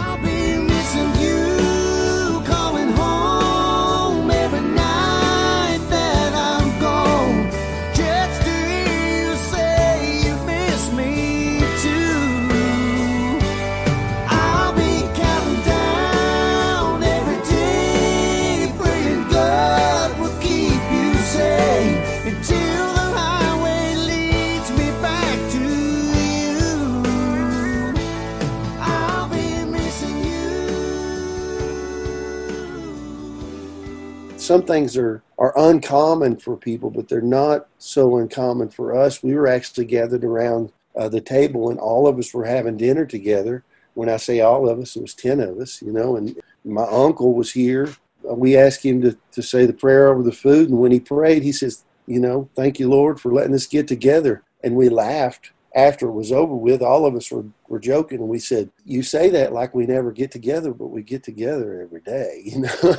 Some 34.52 34.64
things 34.64 34.98
are, 34.98 35.22
are 35.38 35.54
uncommon 35.56 36.36
for 36.36 36.58
people, 36.58 36.90
but 36.90 37.08
they're 37.08 37.22
not 37.22 37.68
so 37.78 38.18
uncommon 38.18 38.68
for 38.68 38.94
us. 38.94 39.22
We 39.22 39.32
were 39.32 39.48
actually 39.48 39.86
gathered 39.86 40.24
around 40.24 40.70
uh, 40.94 41.08
the 41.08 41.22
table, 41.22 41.70
and 41.70 41.80
all 41.80 42.06
of 42.06 42.18
us 42.18 42.34
were 42.34 42.44
having 42.44 42.76
dinner 42.76 43.06
together. 43.06 43.64
When 43.94 44.10
I 44.10 44.18
say 44.18 44.40
all 44.40 44.68
of 44.68 44.78
us, 44.78 44.94
it 44.94 45.00
was 45.00 45.14
10 45.14 45.40
of 45.40 45.58
us, 45.58 45.80
you 45.80 45.90
know, 45.90 46.16
and 46.16 46.38
my 46.66 46.84
uncle 46.84 47.32
was 47.32 47.52
here. 47.52 47.94
Uh, 48.28 48.34
We 48.34 48.54
asked 48.54 48.84
him 48.84 49.00
to, 49.00 49.16
to 49.30 49.42
say 49.42 49.64
the 49.64 49.72
prayer 49.72 50.08
over 50.08 50.22
the 50.22 50.32
food, 50.32 50.68
and 50.68 50.78
when 50.78 50.92
he 50.92 51.00
prayed, 51.00 51.42
he 51.42 51.52
says, 51.52 51.84
You 52.06 52.20
know, 52.20 52.50
thank 52.54 52.78
you, 52.78 52.90
Lord, 52.90 53.18
for 53.22 53.32
letting 53.32 53.54
us 53.54 53.66
get 53.66 53.88
together. 53.88 54.42
And 54.62 54.76
we 54.76 54.90
laughed 54.90 55.52
after 55.74 56.08
it 56.08 56.12
was 56.12 56.32
over 56.32 56.54
with. 56.54 56.82
All 56.82 57.06
of 57.06 57.14
us 57.14 57.30
were, 57.30 57.44
were 57.68 57.80
joking, 57.80 58.18
and 58.18 58.28
we 58.28 58.38
said, 58.38 58.70
You 58.84 59.02
say 59.02 59.30
that 59.30 59.52
like 59.52 59.74
we 59.74 59.86
never 59.86 60.12
get 60.12 60.30
together, 60.30 60.72
but 60.72 60.88
we 60.88 61.02
get 61.02 61.22
together 61.22 61.82
every 61.82 62.00
day, 62.00 62.42
you 62.46 62.60
know. 62.60 62.94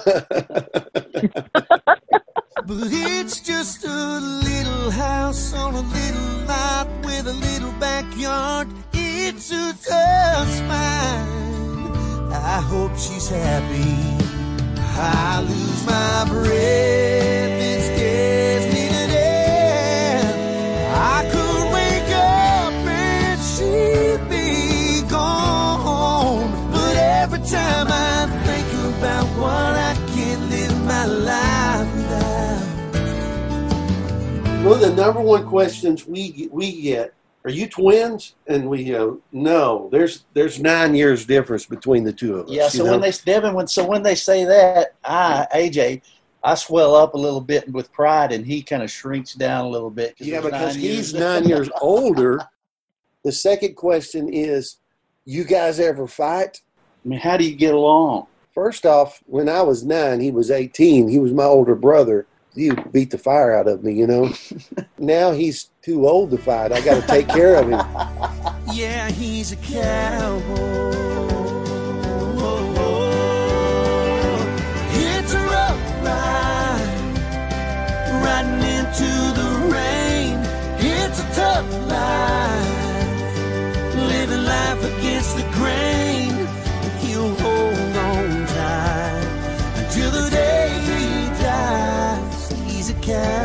But 2.66 2.88
it's 2.92 3.42
just 3.42 3.84
a 3.84 4.20
little 4.20 4.90
house 4.92 5.54
on 5.54 5.74
a 5.74 5.82
little 5.82 6.48
lot 6.48 6.88
with 7.04 7.28
a 7.28 7.34
little 7.34 7.74
backyard. 7.74 8.70
It 8.94 9.38
suits 9.38 9.92
us 9.92 10.60
fine. 10.62 12.32
I 12.32 12.62
hope 12.62 12.96
she's 12.98 13.28
happy. 13.28 14.26
I 14.96 15.42
lose 15.42 15.86
my 15.86 16.26
breath. 16.30 17.13
One 34.64 34.76
of 34.76 34.80
the 34.80 34.94
number 34.96 35.20
one 35.20 35.46
questions 35.46 36.08
we 36.08 36.48
we 36.52 36.82
get 36.82 37.14
are 37.46 37.52
you 37.52 37.68
twins? 37.68 38.36
And 38.48 38.70
we 38.70 38.86
go, 38.86 39.20
no. 39.34 39.90
There's 39.92 40.24
there's 40.34 40.60
nine 40.60 40.96
years 40.96 41.26
difference 41.26 41.66
between 41.66 42.06
the 42.06 42.14
two 42.14 42.38
of 42.38 42.48
us. 42.48 42.52
Yeah, 42.54 42.70
so 42.70 42.86
you 42.86 42.92
when 42.92 43.02
they 43.02 43.12
Devin, 43.12 43.54
when 43.54 43.68
so 43.68 43.86
when 43.86 44.02
they 44.02 44.16
say 44.16 44.46
that, 44.46 44.96
I 45.04 45.48
AJ, 45.54 46.02
I 46.44 46.56
swell 46.56 46.96
up 46.96 47.14
a 47.14 47.18
little 47.18 47.42
bit 47.42 47.70
with 47.70 47.92
pride, 47.92 48.32
and 48.32 48.46
he 48.46 48.64
kind 48.64 48.82
of 48.82 48.90
shrinks 48.90 49.34
down 49.34 49.66
a 49.66 49.70
little 49.70 49.90
bit. 49.90 50.16
yeah, 50.20 50.40
because 50.40 50.76
nine 50.76 50.82
he's 50.82 51.14
nine 51.26 51.46
years 51.46 51.70
older. 51.82 52.40
The 53.26 53.32
second 53.34 53.76
question 53.76 54.30
is, 54.30 54.78
you 55.26 55.44
guys 55.44 55.80
ever 55.80 56.08
fight? 56.08 56.62
I 57.04 57.10
mean, 57.10 57.20
how 57.20 57.36
do 57.36 57.44
you 57.44 57.56
get 57.56 57.74
along? 57.74 58.28
First 58.54 58.86
off, 58.86 59.22
when 59.26 59.50
I 59.50 59.62
was 59.62 59.84
nine, 59.84 60.22
he 60.22 60.32
was 60.32 60.50
eighteen. 60.50 61.10
He 61.10 61.20
was 61.20 61.34
my 61.34 61.44
older 61.44 61.76
brother. 61.76 62.26
He 62.56 62.72
beat 62.92 63.10
the 63.12 63.18
fire 63.18 63.56
out 63.56 63.68
of 63.68 63.84
me, 63.84 63.94
you 63.94 64.06
know. 64.06 64.32
now 65.00 65.32
he's 65.32 65.70
too 65.82 66.08
old 66.08 66.32
to 66.32 66.38
fight. 66.38 66.72
I 66.72 66.82
got 66.82 67.02
to 67.02 67.08
take 67.08 67.28
care 67.28 67.56
of 67.56 67.70
him. 67.70 67.82
Yeah, 68.72 69.12
he's 69.12 69.52
a 69.52 69.56
cowboy. 69.58 70.94
It's 74.96 75.34
a 75.34 75.38
rough 75.38 76.04
ride, 76.04 77.18
riding 78.24 78.64
into 78.78 79.12
the 79.40 79.50
rain. 79.72 80.40
It's 80.80 81.20
a 81.20 81.28
tough 81.36 81.70
life, 81.88 83.38
living 83.96 84.44
life 84.46 84.84
against 84.98 85.38
the 85.38 85.44
grain. 85.52 85.93
He's 93.06 93.43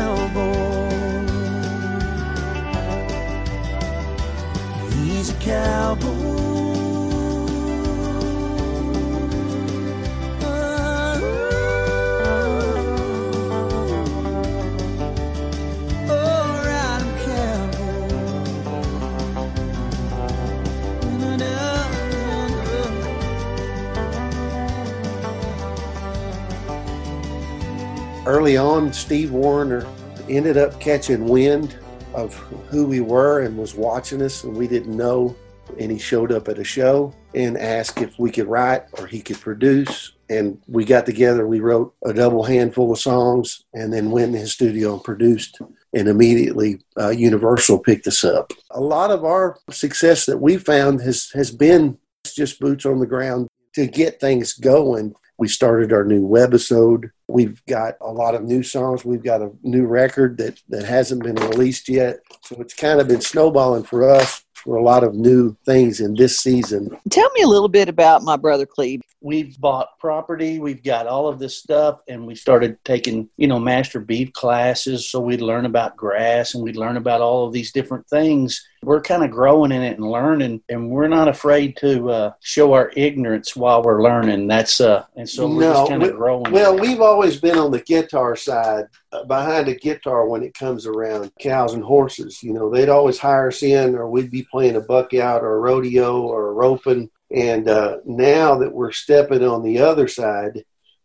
Early 28.39 28.55
on, 28.55 28.93
Steve 28.93 29.31
Wariner 29.31 29.85
ended 30.29 30.55
up 30.55 30.79
catching 30.79 31.27
wind 31.27 31.77
of 32.13 32.33
who 32.69 32.85
we 32.85 33.01
were 33.01 33.41
and 33.41 33.57
was 33.57 33.75
watching 33.75 34.21
us, 34.21 34.45
and 34.45 34.55
we 34.55 34.65
didn't 34.65 34.95
know. 34.95 35.35
And 35.77 35.91
he 35.91 35.99
showed 35.99 36.31
up 36.31 36.47
at 36.47 36.57
a 36.57 36.63
show 36.63 37.13
and 37.35 37.57
asked 37.57 37.99
if 37.99 38.17
we 38.17 38.31
could 38.31 38.47
write 38.47 38.83
or 38.93 39.07
he 39.07 39.19
could 39.19 39.41
produce. 39.41 40.13
And 40.29 40.57
we 40.69 40.85
got 40.85 41.05
together, 41.05 41.47
we 41.47 41.59
wrote 41.59 41.93
a 42.05 42.13
double 42.13 42.45
handful 42.45 42.93
of 42.93 42.99
songs, 42.99 43.65
and 43.73 43.91
then 43.91 44.09
went 44.09 44.33
in 44.33 44.39
his 44.39 44.53
studio 44.53 44.93
and 44.93 45.03
produced. 45.03 45.59
And 45.93 46.07
immediately, 46.07 46.79
uh, 46.97 47.09
Universal 47.09 47.79
picked 47.79 48.07
us 48.07 48.23
up. 48.23 48.53
A 48.71 48.79
lot 48.79 49.11
of 49.11 49.25
our 49.25 49.57
success 49.69 50.25
that 50.27 50.37
we 50.37 50.55
found 50.55 51.01
has, 51.01 51.29
has 51.33 51.51
been 51.51 51.97
just 52.23 52.61
boots 52.61 52.85
on 52.85 53.01
the 53.01 53.05
ground 53.05 53.49
to 53.75 53.85
get 53.85 54.21
things 54.21 54.53
going. 54.53 55.13
We 55.39 55.47
started 55.47 55.93
our 55.93 56.03
new 56.03 56.27
webisode. 56.27 57.11
We've 57.29 57.63
got 57.65 57.95
a 58.01 58.11
lot 58.11 58.35
of 58.35 58.43
new 58.43 58.61
songs. 58.61 59.05
We've 59.05 59.23
got 59.23 59.41
a 59.41 59.51
new 59.63 59.85
record 59.85 60.37
that, 60.37 60.61
that 60.67 60.83
hasn't 60.83 61.23
been 61.23 61.35
released 61.35 61.87
yet. 61.87 62.19
So 62.43 62.57
it's 62.59 62.73
kind 62.73 62.99
of 62.99 63.07
been 63.07 63.21
snowballing 63.21 63.83
for 63.83 64.09
us 64.09 64.43
for 64.63 64.75
a 64.75 64.83
lot 64.83 65.03
of 65.03 65.15
new 65.15 65.55
things 65.65 65.99
in 65.99 66.15
this 66.15 66.39
season. 66.39 66.89
Tell 67.09 67.29
me 67.31 67.41
a 67.41 67.47
little 67.47 67.69
bit 67.69 67.89
about 67.89 68.23
my 68.23 68.35
brother 68.35 68.65
Cleve. 68.65 69.01
We've 69.21 69.59
bought 69.59 69.99
property. 69.99 70.59
We've 70.59 70.83
got 70.83 71.05
all 71.05 71.27
of 71.27 71.39
this 71.39 71.57
stuff, 71.57 71.99
and 72.07 72.25
we 72.25 72.35
started 72.35 72.77
taking, 72.85 73.29
you 73.35 73.47
know, 73.47 73.59
master 73.59 73.99
beef 73.99 74.31
classes. 74.31 75.09
So 75.09 75.19
we'd 75.19 75.41
learn 75.41 75.65
about 75.65 75.97
grass, 75.97 76.53
and 76.53 76.63
we'd 76.63 76.77
learn 76.77 76.95
about 76.95 77.19
all 77.19 77.45
of 77.45 77.51
these 77.51 77.71
different 77.73 78.07
things. 78.07 78.65
We're 78.81 79.01
kind 79.01 79.25
of 79.25 79.31
growing 79.31 79.73
in 79.73 79.81
it 79.81 79.97
and 79.97 80.09
learning, 80.09 80.61
and 80.69 80.89
we're 80.89 81.09
not 81.09 81.27
afraid 81.27 81.75
to 81.77 82.09
uh, 82.09 82.31
show 82.39 82.71
our 82.71 82.93
ignorance 82.95 83.57
while 83.57 83.83
we're 83.83 84.01
learning. 84.01 84.47
That's 84.47 84.79
uh, 84.79 85.03
and 85.17 85.27
so 85.27 85.49
we're 85.49 85.73
just 85.73 85.89
kind 85.89 86.01
we- 86.01 86.09
of 86.09 86.15
growing. 86.15 86.51
Well, 86.53 86.79
we've 86.79 87.01
always 87.01 87.41
been 87.41 87.57
on 87.57 87.71
the 87.71 87.81
guitar 87.81 88.37
side, 88.37 88.85
behind 89.27 89.67
a 89.67 89.75
guitar 89.75 90.27
when 90.27 90.43
it 90.43 90.53
comes 90.53 90.85
around 90.85 91.31
cows 91.39 91.73
and 91.73 91.83
horses. 91.83 92.43
You 92.43 92.53
know, 92.53 92.69
they'd 92.69 92.89
always 92.89 93.17
hire 93.17 93.47
us 93.47 93.63
in, 93.63 93.95
or 93.95 94.09
we'd 94.09 94.31
be 94.31 94.43
playing 94.43 94.75
a 94.75 94.81
buck 94.81 95.13
out 95.13 95.41
or 95.41 95.55
a 95.55 95.59
rodeo 95.59 96.21
or 96.21 96.49
a 96.49 96.53
roping. 96.53 97.09
And 97.31 97.67
uh, 97.67 97.97
now 98.05 98.57
that 98.59 98.73
we're 98.73 98.91
stepping 98.91 99.43
on 99.43 99.63
the 99.63 99.79
other 99.79 100.07
side 100.07 100.63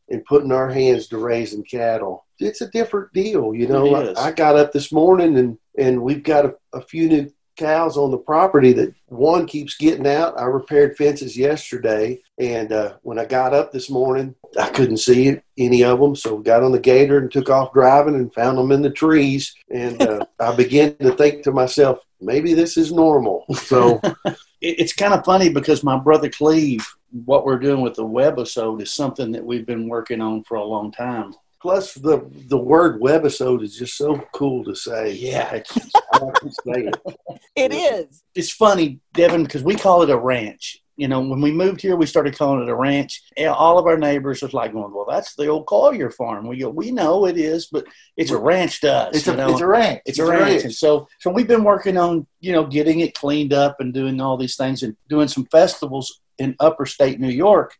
and 0.08 0.24
putting 0.24 0.52
our 0.52 0.70
hands 0.70 1.08
to 1.08 1.18
raising 1.18 1.64
cattle, 1.64 2.26
it's 2.38 2.60
a 2.60 2.70
different 2.70 3.12
deal. 3.12 3.54
You 3.54 3.68
know, 3.68 3.94
I, 3.94 4.28
I 4.28 4.32
got 4.32 4.56
up 4.56 4.72
this 4.72 4.92
morning 4.92 5.38
and, 5.38 5.58
and 5.78 6.02
we've 6.02 6.22
got 6.22 6.46
a, 6.46 6.54
a 6.72 6.80
few 6.80 7.08
new 7.08 7.32
cows 7.56 7.96
on 7.96 8.10
the 8.10 8.18
property 8.18 8.72
that 8.72 8.94
one 9.06 9.46
keeps 9.46 9.76
getting 9.76 10.06
out. 10.06 10.38
I 10.38 10.44
repaired 10.44 10.96
fences 10.96 11.36
yesterday, 11.36 12.20
and 12.38 12.72
uh, 12.72 12.94
when 13.02 13.18
I 13.18 13.24
got 13.24 13.54
up 13.54 13.72
this 13.72 13.90
morning, 13.90 14.34
I 14.60 14.68
couldn't 14.68 14.98
see 14.98 15.36
any 15.58 15.84
of 15.84 16.00
them. 16.00 16.16
So 16.16 16.38
got 16.38 16.62
on 16.62 16.72
the 16.72 16.78
gator 16.78 17.18
and 17.18 17.30
took 17.30 17.50
off 17.50 17.72
driving 17.72 18.14
and 18.14 18.32
found 18.32 18.58
them 18.58 18.72
in 18.72 18.82
the 18.82 18.90
trees. 18.90 19.54
And 19.70 20.00
uh, 20.02 20.26
I 20.40 20.54
began 20.54 20.96
to 20.96 21.12
think 21.12 21.44
to 21.44 21.52
myself, 21.52 22.00
maybe 22.20 22.54
this 22.54 22.76
is 22.76 22.92
normal. 22.92 23.44
So 23.54 24.00
it's 24.60 24.92
kind 24.92 25.14
of 25.14 25.24
funny 25.24 25.48
because 25.48 25.82
my 25.82 25.98
brother 25.98 26.28
Cleve, 26.28 26.86
what 27.24 27.44
we're 27.44 27.58
doing 27.58 27.80
with 27.80 27.94
the 27.94 28.04
webisode 28.04 28.82
is 28.82 28.92
something 28.92 29.32
that 29.32 29.44
we've 29.44 29.66
been 29.66 29.88
working 29.88 30.20
on 30.20 30.42
for 30.44 30.56
a 30.56 30.64
long 30.64 30.92
time. 30.92 31.34
Plus, 31.64 31.94
the 31.94 32.30
the 32.48 32.58
word 32.58 33.00
webisode 33.00 33.62
is 33.62 33.74
just 33.74 33.96
so 33.96 34.18
cool 34.34 34.62
to 34.64 34.74
say. 34.74 35.12
Yeah. 35.14 35.48
I, 35.50 35.62
I 36.12 36.18
like 36.18 36.34
to 36.34 36.50
say 36.50 36.88
it. 36.88 36.96
It 37.56 37.72
is. 37.72 38.22
It's 38.34 38.50
funny, 38.50 38.98
Devin, 39.14 39.44
because 39.44 39.62
we 39.62 39.76
call 39.76 40.02
it 40.02 40.10
a 40.10 40.18
ranch. 40.18 40.78
You 40.96 41.08
know, 41.08 41.20
when 41.20 41.40
we 41.40 41.52
moved 41.52 41.80
here, 41.80 41.94
we 41.94 42.04
started 42.04 42.36
calling 42.36 42.62
it 42.62 42.68
a 42.68 42.74
ranch. 42.74 43.22
And 43.36 43.48
all 43.48 43.78
of 43.78 43.86
our 43.86 43.96
neighbors 43.96 44.42
was 44.42 44.52
like 44.52 44.72
going, 44.72 44.92
"Well, 44.92 45.06
that's 45.08 45.36
the 45.36 45.46
old 45.46 45.66
Collier 45.66 46.10
farm." 46.10 46.46
We 46.46 46.58
go, 46.58 46.68
"We 46.68 46.90
know 46.90 47.24
it 47.26 47.38
is, 47.38 47.68
but 47.72 47.86
it's 48.18 48.32
a 48.32 48.36
ranch 48.36 48.82
to 48.82 48.92
us." 48.92 49.16
It's 49.16 49.28
a 49.28 49.34
know? 49.36 49.52
it's 49.52 49.60
a 49.60 49.66
ranch. 49.66 50.02
It's 50.04 50.18
a 50.18 50.26
ranch. 50.26 50.64
And 50.64 50.74
so, 50.74 51.08
so 51.20 51.30
we've 51.30 51.48
been 51.48 51.64
working 51.64 51.96
on, 51.96 52.26
you 52.40 52.52
know, 52.52 52.66
getting 52.66 53.00
it 53.00 53.14
cleaned 53.14 53.54
up 53.54 53.80
and 53.80 53.94
doing 53.94 54.20
all 54.20 54.36
these 54.36 54.56
things 54.56 54.82
and 54.82 54.96
doing 55.08 55.28
some 55.28 55.46
festivals 55.46 56.20
in 56.38 56.56
upper 56.60 56.84
state 56.84 57.20
New 57.20 57.30
York. 57.30 57.72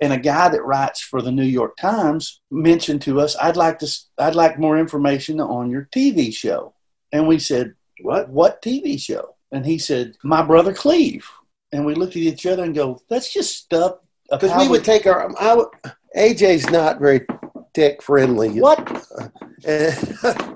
And 0.00 0.12
a 0.12 0.18
guy 0.18 0.48
that 0.48 0.64
writes 0.64 1.00
for 1.00 1.22
the 1.22 1.32
New 1.32 1.44
York 1.44 1.76
Times 1.76 2.40
mentioned 2.50 3.02
to 3.02 3.20
us, 3.20 3.36
I'd 3.36 3.56
like 3.56 3.78
to, 3.80 3.98
I'd 4.18 4.34
like 4.34 4.58
more 4.58 4.78
information 4.78 5.40
on 5.40 5.70
your 5.70 5.88
TV 5.94 6.34
show. 6.34 6.74
And 7.12 7.28
we 7.28 7.38
said, 7.38 7.74
what, 8.02 8.28
what 8.28 8.62
TV 8.62 9.00
show? 9.00 9.36
And 9.52 9.64
he 9.64 9.78
said, 9.78 10.16
my 10.24 10.42
brother 10.42 10.74
Cleve. 10.74 11.28
And 11.72 11.86
we 11.86 11.94
looked 11.94 12.16
at 12.16 12.22
each 12.22 12.46
other 12.46 12.64
and 12.64 12.74
go, 12.74 13.00
that's 13.08 13.32
just 13.32 13.56
stuff. 13.56 13.96
Because 14.30 14.56
we 14.58 14.68
would 14.68 14.84
take 14.84 15.06
our. 15.06 15.30
I 15.38 15.54
would, 15.54 15.68
AJ's 16.16 16.70
not 16.70 16.98
very 16.98 17.26
tech 17.74 18.00
friendly. 18.00 18.60
What? 18.60 18.93
And- 19.66 20.50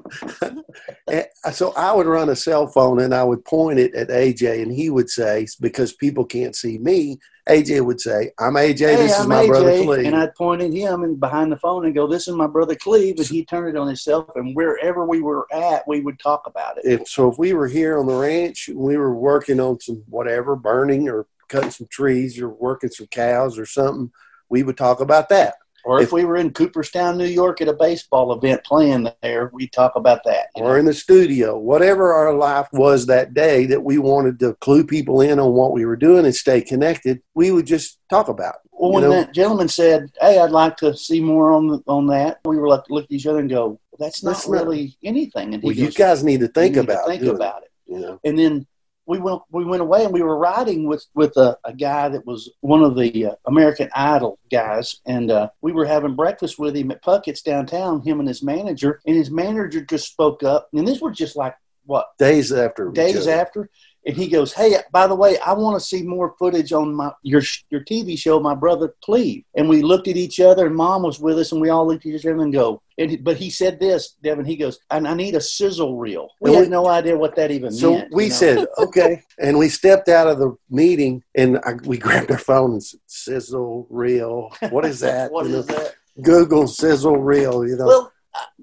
and 1.08 1.26
so 1.54 1.72
I 1.76 1.92
would 1.92 2.06
run 2.06 2.28
a 2.28 2.36
cell 2.36 2.66
phone 2.66 3.00
and 3.00 3.14
I 3.14 3.24
would 3.24 3.44
point 3.44 3.78
it 3.78 3.94
at 3.94 4.08
AJ, 4.08 4.62
and 4.62 4.72
he 4.72 4.90
would 4.90 5.08
say, 5.08 5.46
because 5.60 5.92
people 5.94 6.24
can't 6.24 6.54
see 6.54 6.78
me, 6.78 7.18
AJ 7.48 7.84
would 7.84 8.00
say, 8.00 8.30
"I'm 8.38 8.54
AJ. 8.54 8.78
Hey, 8.80 8.96
this 8.96 9.12
is 9.12 9.20
I'm 9.22 9.28
my 9.28 9.46
brother 9.46 9.70
AJ," 9.70 9.84
Cleve." 9.84 10.06
And 10.06 10.16
I'd 10.16 10.34
point 10.34 10.60
at 10.60 10.72
him 10.72 11.02
and 11.02 11.18
behind 11.18 11.50
the 11.50 11.56
phone 11.56 11.86
and 11.86 11.94
go, 11.94 12.06
This 12.06 12.28
is 12.28 12.34
my 12.34 12.46
brother 12.46 12.74
Cleve. 12.74 13.16
And 13.18 13.26
he'd 13.26 13.48
turn 13.48 13.68
it 13.74 13.78
on 13.78 13.86
himself. 13.86 14.28
And 14.34 14.54
wherever 14.54 15.06
we 15.06 15.22
were 15.22 15.46
at, 15.52 15.88
we 15.88 16.00
would 16.00 16.18
talk 16.18 16.46
about 16.46 16.76
it. 16.76 16.84
if 16.84 17.08
so, 17.08 17.30
if 17.30 17.38
we 17.38 17.54
were 17.54 17.66
here 17.68 17.98
on 17.98 18.06
the 18.06 18.14
ranch, 18.14 18.68
we 18.74 18.98
were 18.98 19.14
working 19.14 19.60
on 19.60 19.80
some 19.80 20.02
whatever, 20.08 20.56
burning 20.56 21.08
or 21.08 21.26
cutting 21.48 21.70
some 21.70 21.86
trees 21.90 22.38
or 22.38 22.50
working 22.50 22.90
some 22.90 23.06
cows 23.06 23.58
or 23.58 23.64
something, 23.64 24.12
we 24.50 24.62
would 24.62 24.76
talk 24.76 25.00
about 25.00 25.30
that. 25.30 25.54
Or 25.88 26.00
if, 26.00 26.08
if- 26.08 26.12
we 26.12 26.26
were 26.26 26.36
in 26.36 26.50
Cooperstown, 26.52 27.16
New 27.16 27.24
York 27.24 27.62
at 27.62 27.68
a 27.68 27.72
baseball 27.72 28.30
event 28.34 28.62
playing 28.62 29.08
there, 29.22 29.50
we'd 29.54 29.72
talk 29.72 29.96
about 29.96 30.22
that. 30.24 30.48
you 30.54 30.62
know? 30.62 30.68
or 30.68 30.78
in 30.78 30.84
the 30.84 30.92
studio, 30.92 31.56
whatever 31.58 32.12
our 32.12 32.34
life 32.34 32.68
was 32.74 33.06
that 33.06 33.32
day 33.32 33.64
that 33.64 33.82
we 33.82 33.96
wanted 33.96 34.38
to 34.40 34.52
clue 34.60 34.84
people 34.84 35.22
in 35.22 35.38
on 35.38 35.52
what 35.54 35.72
we 35.72 35.86
were 35.86 35.96
doing 35.96 36.26
and 36.26 36.34
stay 36.34 36.60
connected, 36.60 37.22
we 37.34 37.50
would 37.50 37.66
just 37.66 37.98
talk 38.10 38.28
about. 38.28 38.56
it, 38.64 38.70
Well, 38.72 38.92
when 38.92 39.02
know? 39.04 39.10
that 39.10 39.32
gentleman 39.32 39.68
said, 39.68 40.10
"Hey, 40.20 40.38
I'd 40.38 40.50
like 40.50 40.76
to 40.78 40.94
see 40.94 41.20
more 41.22 41.52
on 41.52 41.82
on 41.86 42.06
that," 42.08 42.40
we 42.44 42.58
were 42.58 42.68
like 42.68 42.84
to 42.84 42.92
look 42.92 43.04
at 43.04 43.10
each 43.12 43.26
other 43.26 43.38
and 43.38 43.48
go, 43.48 43.80
"That's 43.98 44.22
not 44.22 44.32
That's 44.34 44.46
not- 44.48 44.64
really 44.66 44.94
anything." 45.02 45.54
And 45.54 45.62
well, 45.62 45.72
you 45.72 45.90
guys 45.90 46.22
need 46.22 46.40
to 46.40 46.48
think 46.48 46.76
"You 46.76 46.82
need 46.82 46.86
to 46.88 46.92
about 46.92 47.06
think 47.08 47.22
doing 47.22 47.36
about 47.36 47.62
it." 47.62 47.70
You 47.86 47.98
know, 48.00 48.20
And 48.24 48.38
then 48.38 48.66
we 49.08 49.18
went 49.18 49.40
we 49.50 49.64
went 49.64 49.80
away 49.80 50.04
and 50.04 50.12
we 50.12 50.22
were 50.22 50.36
riding 50.36 50.86
with 50.86 51.04
with 51.14 51.36
a, 51.38 51.56
a 51.64 51.72
guy 51.72 52.10
that 52.10 52.26
was 52.26 52.50
one 52.60 52.84
of 52.84 52.94
the 52.94 53.26
uh, 53.26 53.34
American 53.46 53.88
Idol 53.94 54.38
guys, 54.52 55.00
and 55.06 55.30
uh, 55.30 55.48
we 55.62 55.72
were 55.72 55.86
having 55.86 56.14
breakfast 56.14 56.58
with 56.58 56.76
him 56.76 56.90
at 56.90 57.02
Puckett's 57.02 57.42
downtown. 57.42 58.02
Him 58.02 58.20
and 58.20 58.28
his 58.28 58.42
manager, 58.42 59.00
and 59.06 59.16
his 59.16 59.30
manager 59.30 59.80
just 59.80 60.12
spoke 60.12 60.42
up, 60.42 60.68
and 60.74 60.86
these 60.86 61.00
were 61.00 61.10
just 61.10 61.36
like 61.36 61.56
what 61.86 62.08
days 62.18 62.52
after, 62.52 62.90
days 62.90 63.26
after. 63.26 63.70
And 64.06 64.16
he 64.16 64.28
goes, 64.28 64.52
"Hey, 64.52 64.76
by 64.92 65.06
the 65.06 65.14
way, 65.14 65.38
I 65.38 65.52
want 65.52 65.78
to 65.80 65.86
see 65.86 66.02
more 66.02 66.34
footage 66.38 66.72
on 66.72 66.94
my 66.94 67.12
your 67.22 67.42
your 67.70 67.82
TV 67.82 68.18
show, 68.18 68.40
my 68.40 68.54
brother 68.54 68.94
Cleve." 69.02 69.44
And 69.54 69.68
we 69.68 69.82
looked 69.82 70.08
at 70.08 70.16
each 70.16 70.40
other, 70.40 70.66
and 70.66 70.74
Mom 70.74 71.02
was 71.02 71.20
with 71.20 71.38
us, 71.38 71.52
and 71.52 71.60
we 71.60 71.68
all 71.68 71.86
looked 71.86 72.06
at 72.06 72.12
each 72.12 72.24
other 72.26 72.40
and 72.42 72.52
go. 72.52 72.80
And 72.96 73.22
but 73.22 73.36
he 73.36 73.50
said 73.50 73.78
this, 73.78 74.16
Devin. 74.22 74.44
He 74.44 74.56
goes, 74.56 74.78
"And 74.90 75.06
I 75.06 75.14
need 75.14 75.34
a 75.34 75.40
sizzle 75.40 75.96
reel." 75.98 76.30
We 76.40 76.54
had 76.54 76.70
no 76.70 76.86
idea 76.86 77.16
what 77.16 77.36
that 77.36 77.50
even 77.50 77.70
So 77.72 77.92
meant. 77.92 78.10
So 78.10 78.16
we 78.16 78.24
you 78.24 78.30
know? 78.30 78.36
said, 78.36 78.66
okay. 78.78 79.22
And 79.40 79.56
we 79.58 79.68
stepped 79.68 80.08
out 80.08 80.26
of 80.26 80.38
the 80.38 80.56
meeting 80.68 81.22
and 81.34 81.58
I, 81.64 81.74
we 81.84 81.96
grabbed 81.96 82.30
our 82.30 82.38
phone 82.38 82.72
and 82.72 82.82
said, 82.82 83.00
sizzle 83.06 83.86
reel. 83.88 84.50
What 84.70 84.84
is 84.84 85.00
that? 85.00 85.30
What 85.32 85.46
You 85.46 85.52
know, 85.52 85.62
that? 85.62 85.94
Google 86.22 86.66
sizzle 86.66 87.18
reel, 87.18 87.66
you 87.66 87.76
know. 87.76 87.86
Well, 87.86 88.12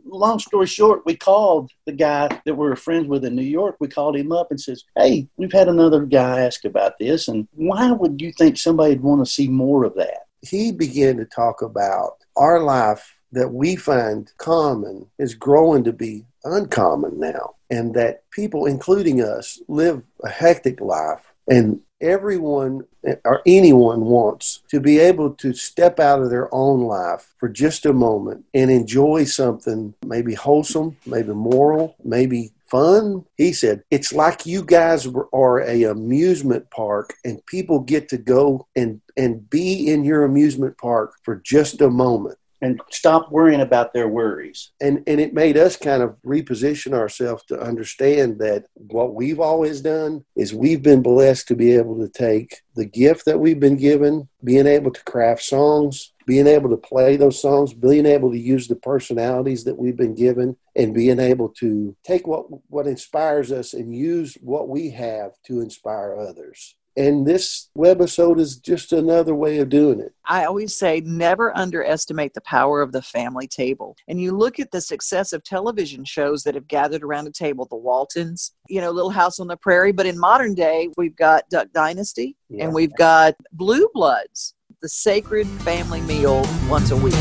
long 0.06 0.40
story 0.40 0.68
short, 0.68 1.06
we 1.06 1.16
called 1.16 1.72
the 1.86 1.92
guy 1.92 2.28
that 2.28 2.56
we 2.56 2.68
were 2.68 2.76
friends 2.76 3.08
with 3.08 3.26
in 3.26 3.36
New 3.36 3.44
York. 3.44 3.78
We 3.80 3.88
called 3.88 4.16
him 4.16 4.32
up 4.32 4.52
and 4.52 4.60
says, 4.60 4.84
"Hey, 4.96 5.28
we've 5.38 5.52
had 5.52 5.68
another 5.68 6.06
guy 6.06 6.42
ask 6.42 6.66
about 6.66 6.98
this, 6.98 7.28
and 7.28 7.48
why 7.54 7.92
would 7.92 8.22
you 8.22 8.32
think 8.32 8.58
somebody'd 8.58 9.02
want 9.02 9.26
to 9.26 9.32
see 9.32 9.48
more 9.48 9.84
of 9.84 9.96
that?" 9.96 10.26
he 10.42 10.72
began 10.72 11.18
to 11.18 11.26
talk 11.26 11.62
about 11.62 12.18
our 12.36 12.62
life 12.62 13.20
that 13.32 13.52
we 13.52 13.76
find 13.76 14.32
common 14.38 15.08
is 15.18 15.34
growing 15.34 15.84
to 15.84 15.94
be 15.94 16.26
uncommon 16.44 17.20
now. 17.20 17.56
And 17.70 17.96
that 17.96 18.30
people, 18.32 18.66
including 18.66 19.22
us, 19.22 19.60
live 19.68 20.04
a 20.24 20.30
hectic 20.30 20.80
life. 20.80 21.34
And 21.48 21.82
everyone 22.02 22.86
or 23.24 23.42
anyone 23.46 24.02
wants 24.02 24.62
to 24.70 24.80
be 24.80 25.00
able 25.00 25.32
to 25.36 25.54
step 25.54 26.00
out 26.00 26.22
of 26.22 26.30
their 26.30 26.54
own 26.54 26.82
life 26.82 27.34
for 27.38 27.50
just 27.50 27.86
a 27.86 27.94
moment 27.94 28.46
and 28.54 28.72
enjoy 28.72 29.24
something 29.24 29.94
maybe 30.06 30.34
wholesome, 30.34 30.98
maybe 31.06 31.34
moral, 31.34 31.96
maybe 32.04 32.52
fun. 32.66 33.26
He 33.38 33.54
said, 33.54 33.84
It's 33.92 34.12
like 34.14 34.46
you 34.46 34.64
guys 34.64 35.08
are 35.34 35.62
a 35.62 35.84
amusement 35.84 36.70
park 36.72 37.14
and 37.24 37.46
people 37.46 37.80
get 37.80 38.10
to 38.10 38.18
go 38.18 38.68
and, 38.76 39.02
and 39.16 39.50
be 39.50 39.92
in 39.92 40.04
your 40.04 40.24
amusement 40.24 40.78
park 40.78 41.14
for 41.24 41.38
just 41.38 41.82
a 41.82 41.90
moment. 41.90 42.38
And 42.62 42.80
stop 42.90 43.32
worrying 43.32 43.62
about 43.62 43.94
their 43.94 44.08
worries. 44.08 44.72
And, 44.82 45.04
and 45.08 45.20
it 45.20 45.34
made 45.34 45.58
us 45.58 45.78
kind 45.78 46.02
of 46.02 46.16
reposition 46.26 46.94
ourselves 46.94 47.44
to 47.46 47.60
understand 47.60 48.40
that 48.40 48.66
what 48.74 49.14
we've 49.14 49.40
always 49.40 49.82
done 49.82 50.26
is 50.36 50.54
we've 50.54 50.82
been 50.82 51.02
blessed 51.02 51.48
to 51.50 51.56
be 51.56 51.74
able 51.74 52.00
to 52.00 52.10
take 52.10 52.62
the 52.76 52.86
gift 52.86 53.26
that 53.26 53.40
we've 53.40 53.60
been 53.60 53.78
given, 53.78 54.30
being 54.44 54.68
able 54.68 54.92
to 54.92 55.04
craft 55.04 55.44
songs, 55.44 56.14
being 56.26 56.48
able 56.48 56.70
to 56.70 56.78
play 56.78 57.18
those 57.18 57.42
songs, 57.42 57.74
being 57.74 58.06
able 58.06 58.32
to 58.32 58.40
use 58.40 58.68
the 58.68 58.76
personalities 58.76 59.64
that 59.66 59.78
we've 59.78 59.98
been 59.98 60.16
given, 60.16 60.58
and 60.76 60.94
being 60.94 61.20
able 61.20 61.50
to 61.50 61.96
take 62.04 62.26
what, 62.26 62.46
what 62.70 62.88
inspires 62.88 63.52
us 63.52 63.74
and 63.74 63.96
use 63.96 64.36
what 64.42 64.68
we 64.68 64.90
have 64.90 65.32
to 65.46 65.62
inspire 65.62 66.16
others. 66.18 66.76
And 66.98 67.28
this 67.28 67.70
webisode 67.78 68.40
is 68.40 68.56
just 68.58 68.94
another 68.94 69.36
way 69.36 69.58
of 69.60 69.68
doing 69.70 70.00
it. 70.00 70.14
I 70.26 70.46
always 70.46 70.74
say 70.76 71.02
never 71.02 71.56
underestimate 71.56 72.34
the 72.34 72.42
power 72.42 72.82
of 72.82 72.94
the 72.94 73.02
family 73.02 73.48
table. 73.48 73.98
And 74.08 74.22
you 74.22 74.32
look 74.32 74.60
at 74.60 74.72
the 74.72 74.80
success 74.80 75.34
of 75.34 75.44
television 75.44 76.06
shows 76.06 76.44
that 76.44 76.56
have 76.56 76.68
gathered 76.70 77.04
around 77.04 77.28
a 77.28 77.32
table, 77.32 77.66
the 77.70 77.76
Waltons, 77.76 78.54
you 78.70 78.80
know, 78.80 78.92
Little 78.92 79.10
House 79.10 79.40
on 79.40 79.48
the 79.48 79.58
Prairie. 79.58 79.92
But 79.92 80.06
in 80.06 80.18
modern 80.18 80.54
day, 80.56 80.90
we've 80.96 81.16
got 81.16 81.50
Duck 81.50 81.68
Dynasty 81.74 82.38
Yeah. 82.50 82.66
and 82.66 82.74
we've 82.74 82.96
got 82.96 83.36
Blue 83.52 83.90
Bloods, 83.94 84.54
the 84.82 84.88
sacred 84.90 85.48
family 85.48 86.00
meal 86.02 86.46
once 86.70 86.92
a 86.92 86.96
week. 86.98 87.14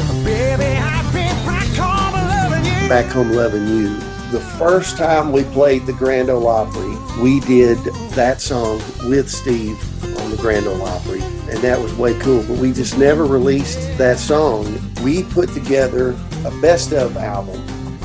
Back 2.89 3.07
Home 3.13 3.33
Loving 3.33 3.67
You. 3.67 3.95
The 4.31 4.41
first 4.59 4.97
time 4.97 5.33
we 5.33 5.43
played 5.45 5.87
the 5.87 5.93
Grand 5.93 6.29
Ole 6.31 6.47
Opry, 6.47 6.94
we 7.21 7.41
did 7.41 7.79
that 8.15 8.41
song 8.41 8.79
with 9.09 9.31
Steve 9.31 9.79
on 10.21 10.31
the 10.31 10.37
Grand 10.37 10.67
Ole 10.67 10.83
Opry, 10.83 11.21
and 11.21 11.59
that 11.59 11.81
was 11.81 11.95
way 11.95 12.19
cool. 12.19 12.43
But 12.43 12.59
we 12.59 12.73
just 12.73 12.99
never 12.99 13.25
released 13.25 13.97
that 13.99 14.19
song. 14.19 14.79
We 15.03 15.23
put 15.25 15.51
together 15.51 16.17
a 16.45 16.51
best 16.61 16.93
of 16.93 17.17
album. 17.17 17.63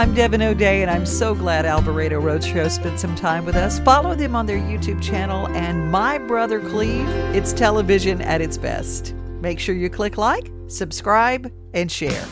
I'm 0.00 0.14
Devin 0.14 0.40
O'Day, 0.40 0.80
and 0.80 0.90
I'm 0.90 1.04
so 1.04 1.34
glad 1.34 1.66
Alvarado 1.66 2.22
Roadshow 2.22 2.70
spent 2.70 2.98
some 2.98 3.14
time 3.14 3.44
with 3.44 3.54
us. 3.54 3.78
Follow 3.80 4.14
them 4.14 4.34
on 4.34 4.46
their 4.46 4.56
YouTube 4.56 5.02
channel 5.02 5.46
and 5.48 5.90
My 5.90 6.16
Brother 6.16 6.58
Cleve. 6.58 7.06
It's 7.36 7.52
television 7.52 8.22
at 8.22 8.40
its 8.40 8.56
best. 8.56 9.12
Make 9.42 9.60
sure 9.60 9.74
you 9.74 9.90
click 9.90 10.16
like, 10.16 10.50
subscribe, 10.68 11.52
and 11.74 11.92
share. 11.92 12.24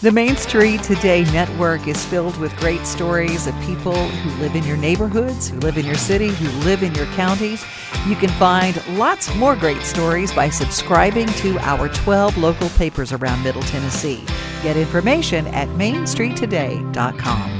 The 0.00 0.12
Main 0.12 0.36
Street 0.36 0.80
Today 0.84 1.24
network 1.32 1.88
is 1.88 2.04
filled 2.04 2.36
with 2.36 2.56
great 2.58 2.86
stories 2.86 3.48
of 3.48 3.60
people 3.62 3.96
who 3.96 4.40
live 4.40 4.54
in 4.54 4.62
your 4.62 4.76
neighborhoods, 4.76 5.48
who 5.48 5.58
live 5.58 5.76
in 5.76 5.84
your 5.84 5.96
city, 5.96 6.28
who 6.28 6.48
live 6.60 6.84
in 6.84 6.94
your 6.94 7.06
counties. 7.16 7.64
You 8.08 8.16
can 8.16 8.30
find 8.30 8.82
lots 8.96 9.34
more 9.34 9.54
great 9.54 9.82
stories 9.82 10.32
by 10.32 10.48
subscribing 10.48 11.26
to 11.26 11.58
our 11.58 11.90
12 11.90 12.38
local 12.38 12.70
papers 12.70 13.12
around 13.12 13.42
Middle 13.44 13.60
Tennessee. 13.60 14.24
Get 14.62 14.78
information 14.78 15.46
at 15.48 15.68
mainstreettoday.com. 15.68 17.57